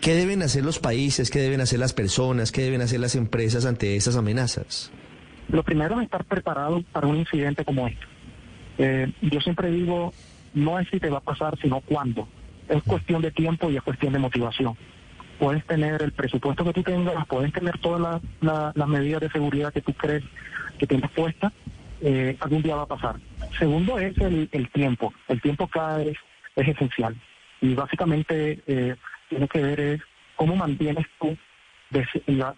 qué 0.00 0.14
deben 0.14 0.42
hacer 0.42 0.64
los 0.64 0.78
países, 0.78 1.30
qué 1.30 1.40
deben 1.40 1.60
hacer 1.60 1.78
las 1.78 1.92
personas, 1.92 2.52
qué 2.52 2.62
deben 2.62 2.80
hacer 2.80 3.00
las 3.00 3.16
empresas 3.16 3.66
ante 3.66 3.96
estas 3.96 4.16
amenazas. 4.16 4.90
Lo 5.48 5.62
primero 5.62 5.96
es 6.00 6.04
estar 6.04 6.24
preparado 6.24 6.82
para 6.92 7.06
un 7.06 7.16
incidente 7.16 7.64
como 7.64 7.86
este. 7.86 8.06
Eh, 8.78 9.12
yo 9.22 9.40
siempre 9.40 9.70
digo, 9.70 10.12
no 10.52 10.78
es 10.78 10.88
si 10.88 10.98
te 10.98 11.08
va 11.10 11.18
a 11.18 11.22
pasar, 11.22 11.56
sino 11.60 11.80
cuándo. 11.80 12.28
Es 12.68 12.82
cuestión 12.82 13.22
de 13.22 13.30
tiempo 13.30 13.70
y 13.70 13.76
es 13.76 13.82
cuestión 13.82 14.12
de 14.12 14.18
motivación. 14.18 14.76
Puedes 15.38 15.64
tener 15.66 16.02
el 16.02 16.12
presupuesto 16.12 16.64
que 16.64 16.72
tú 16.72 16.82
tengas, 16.82 17.26
puedes 17.26 17.52
tener 17.52 17.78
todas 17.78 18.00
la- 18.00 18.20
la- 18.40 18.72
las 18.74 18.88
medidas 18.88 19.20
de 19.20 19.30
seguridad 19.30 19.72
que 19.72 19.82
tú 19.82 19.92
crees 19.92 20.24
que 20.78 20.86
tienes 20.86 21.10
puestas, 21.12 21.52
eh, 22.00 22.36
algún 22.40 22.62
día 22.62 22.76
va 22.76 22.82
a 22.82 22.86
pasar. 22.86 23.16
Segundo 23.58 23.98
es 23.98 24.16
el, 24.18 24.70
tiempo. 24.72 25.12
El 25.28 25.40
tiempo 25.40 25.68
cada 25.68 25.98
vez 25.98 26.16
es 26.56 26.68
esencial. 26.68 27.14
Y 27.60 27.74
básicamente 27.74 28.60
eh, 28.66 28.96
tiene 29.28 29.48
que 29.48 29.60
ver 29.62 29.80
es 29.80 30.00
cómo 30.36 30.56
mantienes 30.56 31.06
tú 31.20 31.36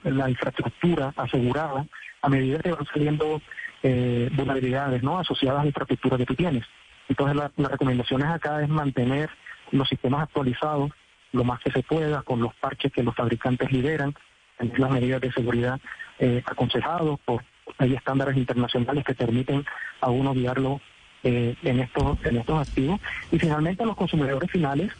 la 0.05 0.31
infraestructura 0.31 1.13
asegurada 1.17 1.87
a 2.23 2.29
medida 2.29 2.59
que 2.61 2.73
van 2.73 2.87
saliendo 2.87 3.41
eh, 3.83 4.29
vulnerabilidades 4.35 5.03
no 5.03 5.19
asociadas 5.19 5.61
a 5.61 5.63
la 5.63 5.69
infraestructura 5.69 6.17
que 6.17 6.27
tú 6.27 6.35
tienes. 6.35 6.65
Entonces 7.09 7.37
la- 7.37 7.53
las 7.57 7.71
recomendaciones 7.73 8.27
acá 8.29 8.63
es 8.63 8.69
mantener 8.69 9.31
los 9.71 9.89
sistemas 9.89 10.23
actualizados 10.23 10.91
lo 11.33 11.45
más 11.45 11.61
que 11.61 11.71
se 11.71 11.83
pueda 11.83 12.23
con 12.23 12.41
los 12.41 12.55
parches 12.55 12.91
que 12.93 13.03
los 13.03 13.15
fabricantes 13.15 13.71
lideran, 13.71 14.15
tener 14.57 14.79
las 14.79 14.91
medidas 14.91 15.21
de 15.21 15.31
seguridad 15.33 15.79
eh, 16.19 16.43
aconsejados 16.47 17.21
por 17.25 17.45
hay 17.77 17.95
estándares 17.95 18.37
internacionales 18.37 19.05
que 19.05 19.15
permiten 19.15 19.65
a 20.01 20.09
uno 20.11 20.33
guiarlo 20.33 20.81
eh, 21.23 21.55
en 21.63 21.81
estos 21.81 22.17
en 22.25 22.39
estos 22.39 22.61
activos 22.67 22.99
y 23.31 23.39
finalmente 23.39 23.83
a 23.83 23.87
los 23.87 23.95
consumidores 23.97 24.51
finales 24.51 24.91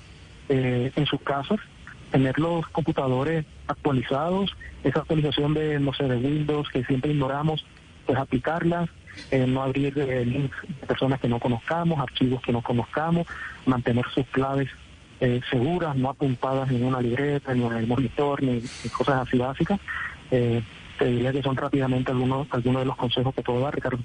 eh, 0.51 0.93
en 0.95 1.07
sus 1.07 1.21
casas 1.23 1.59
tener 2.11 2.39
los 2.39 2.67
computadores 2.69 3.45
actualizados, 3.67 4.57
esa 4.85 5.01
actualización 5.01 5.55
de, 5.55 5.79
no 5.81 5.93
sé, 5.93 6.05
de 6.05 6.17
Windows 6.17 6.69
que 6.71 6.85
siempre 6.85 7.13
ignoramos, 7.13 7.65
pues 8.07 8.19
aplicarlas, 8.19 8.89
eh, 9.31 9.47
no 9.47 9.63
abrir 9.63 9.93
eh, 9.97 10.51
personas 10.87 11.21
que 11.21 11.29
no 11.29 11.39
conozcamos, 11.39 11.99
archivos 11.99 12.41
que 12.43 12.53
no 12.53 12.63
conozcamos, 12.63 13.27
mantener 13.67 14.05
sus 14.15 14.27
claves 14.27 14.69
eh, 15.21 15.41
seguras, 15.51 15.97
no 15.97 16.11
apuntadas 16.11 16.71
en 16.71 16.85
una 16.85 17.01
libreta, 17.01 17.53
ni 17.53 17.65
en 17.65 17.73
el 17.73 17.87
monitor, 17.87 18.43
ni, 18.43 18.63
ni 18.85 18.91
cosas 18.91 19.27
así 19.27 19.37
básicas. 19.37 19.81
Eh, 20.31 20.63
te 20.99 21.07
diría 21.07 21.33
que 21.33 21.43
son 21.43 21.57
rápidamente 21.57 22.13
algunos, 22.13 22.47
algunos 22.51 22.83
de 22.83 22.87
los 22.87 22.97
consejos 22.97 23.35
que 23.35 23.43
puedo 23.43 23.61
dar, 23.61 23.75
Ricardo. 23.75 23.99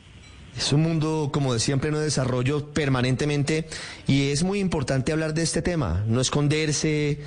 Es 0.56 0.72
un 0.72 0.82
mundo, 0.82 1.30
como 1.32 1.54
decía, 1.54 1.74
en 1.74 1.80
pleno 1.80 2.00
desarrollo 2.00 2.72
permanentemente 2.74 3.68
y 4.08 4.30
es 4.30 4.44
muy 4.44 4.60
importante 4.60 5.12
hablar 5.12 5.34
de 5.34 5.42
este 5.42 5.63
tema, 5.63 6.04
no 6.08 6.22
esconderse, 6.22 7.22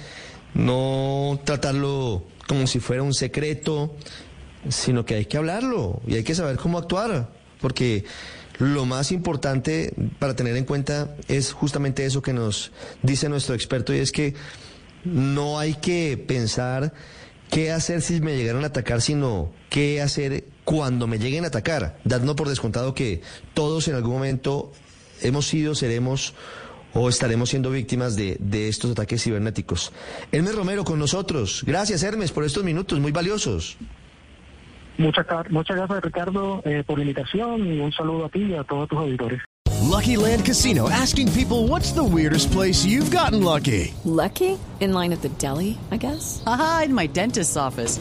no 0.57 1.39
tratarlo 1.45 2.25
como 2.49 2.67
si 2.67 2.81
fuera 2.81 3.03
un 3.03 3.15
secreto, 3.15 3.95
sino 4.69 5.05
que 5.05 5.15
hay 5.15 5.27
que 5.27 5.37
hablarlo 5.37 6.01
y 6.07 6.15
hay 6.15 6.25
que 6.25 6.35
saber 6.35 6.57
cómo 6.57 6.79
actuar, 6.79 7.29
porque 7.61 8.05
lo 8.59 8.87
más 8.87 9.13
importante 9.13 9.93
para 10.19 10.35
tener 10.35 10.57
en 10.57 10.65
cuenta 10.65 11.15
es 11.29 11.53
justamente 11.53 12.07
eso 12.07 12.23
que 12.23 12.33
nos 12.33 12.73
dice 13.03 13.29
nuestro 13.29 13.55
experto 13.55 13.95
y 13.95 13.99
es 13.99 14.13
que 14.13 14.35
no 15.05 15.59
hay 15.59 15.75
que 15.75 16.23
pensar 16.27 16.95
qué 17.51 17.71
hacer 17.71 18.01
si 18.03 18.21
me 18.21 18.37
llegaron 18.37 18.65
a 18.65 18.69
atacar, 18.69 19.03
sino 19.03 19.53
qué 19.69 20.01
hacer 20.01 20.45
cuando 20.65 21.07
me 21.07 21.19
lleguen 21.19 21.45
a 21.45 21.49
atacar, 21.49 21.99
dando 22.05 22.35
por 22.35 22.49
descontado 22.49 22.95
que 22.95 23.21
todos 23.55 23.89
en 23.89 23.95
algún 23.95 24.15
momento 24.15 24.73
hemos 25.21 25.47
sido, 25.47 25.75
seremos 25.75 26.35
o 26.97 27.09
estaremos 27.09 27.51
siendo 27.51 27.71
víctimas 27.71 28.17
de, 28.17 28.37
de 28.41 28.69
estos 28.69 28.91
ataques 28.91 29.23
cibernéticos. 29.23 29.93
Hermes 30.33 30.55
Romero 30.55 30.85
con 30.85 30.99
nosotros. 30.99 31.63
Gracias, 31.67 32.03
Hermes, 32.03 32.33
por 32.33 32.45
estos 32.45 32.65
minutos 32.65 32.99
muy 32.99 33.13
valiosos. 33.13 33.77
Muchas, 34.99 35.27
muchas 35.51 35.77
gracias, 35.77 36.03
Ricardo, 36.03 36.63
eh, 36.65 36.83
por 36.87 36.99
la 36.99 37.05
invitación 37.05 37.67
y 37.67 37.81
un 37.81 37.93
saludo 37.93 38.25
a 38.25 38.29
ti 38.31 38.45
y 38.45 38.55
a 38.55 38.65
todos 38.65 38.89
tus 38.89 38.99
auditores. 38.99 39.41
Lucky 39.83 40.17
Land 40.17 40.45
Casino 40.45 40.89
asking 40.89 41.31
people 41.33 41.69
what's 41.69 41.93
the 41.93 42.03
weirdest 42.03 42.51
place 42.51 42.85
you've 42.85 43.11
gotten 43.11 43.43
lucky? 43.45 43.95
Lucky? 44.05 44.59
In 44.81 44.93
line 44.93 45.13
at 45.13 45.23
the 45.23 45.29
deli, 45.39 45.79
I 45.91 45.97
guess? 45.97 46.43
Aha, 46.47 46.83
in 46.87 46.95
my 46.95 47.07
dentist's 47.07 47.57
office. 47.57 48.01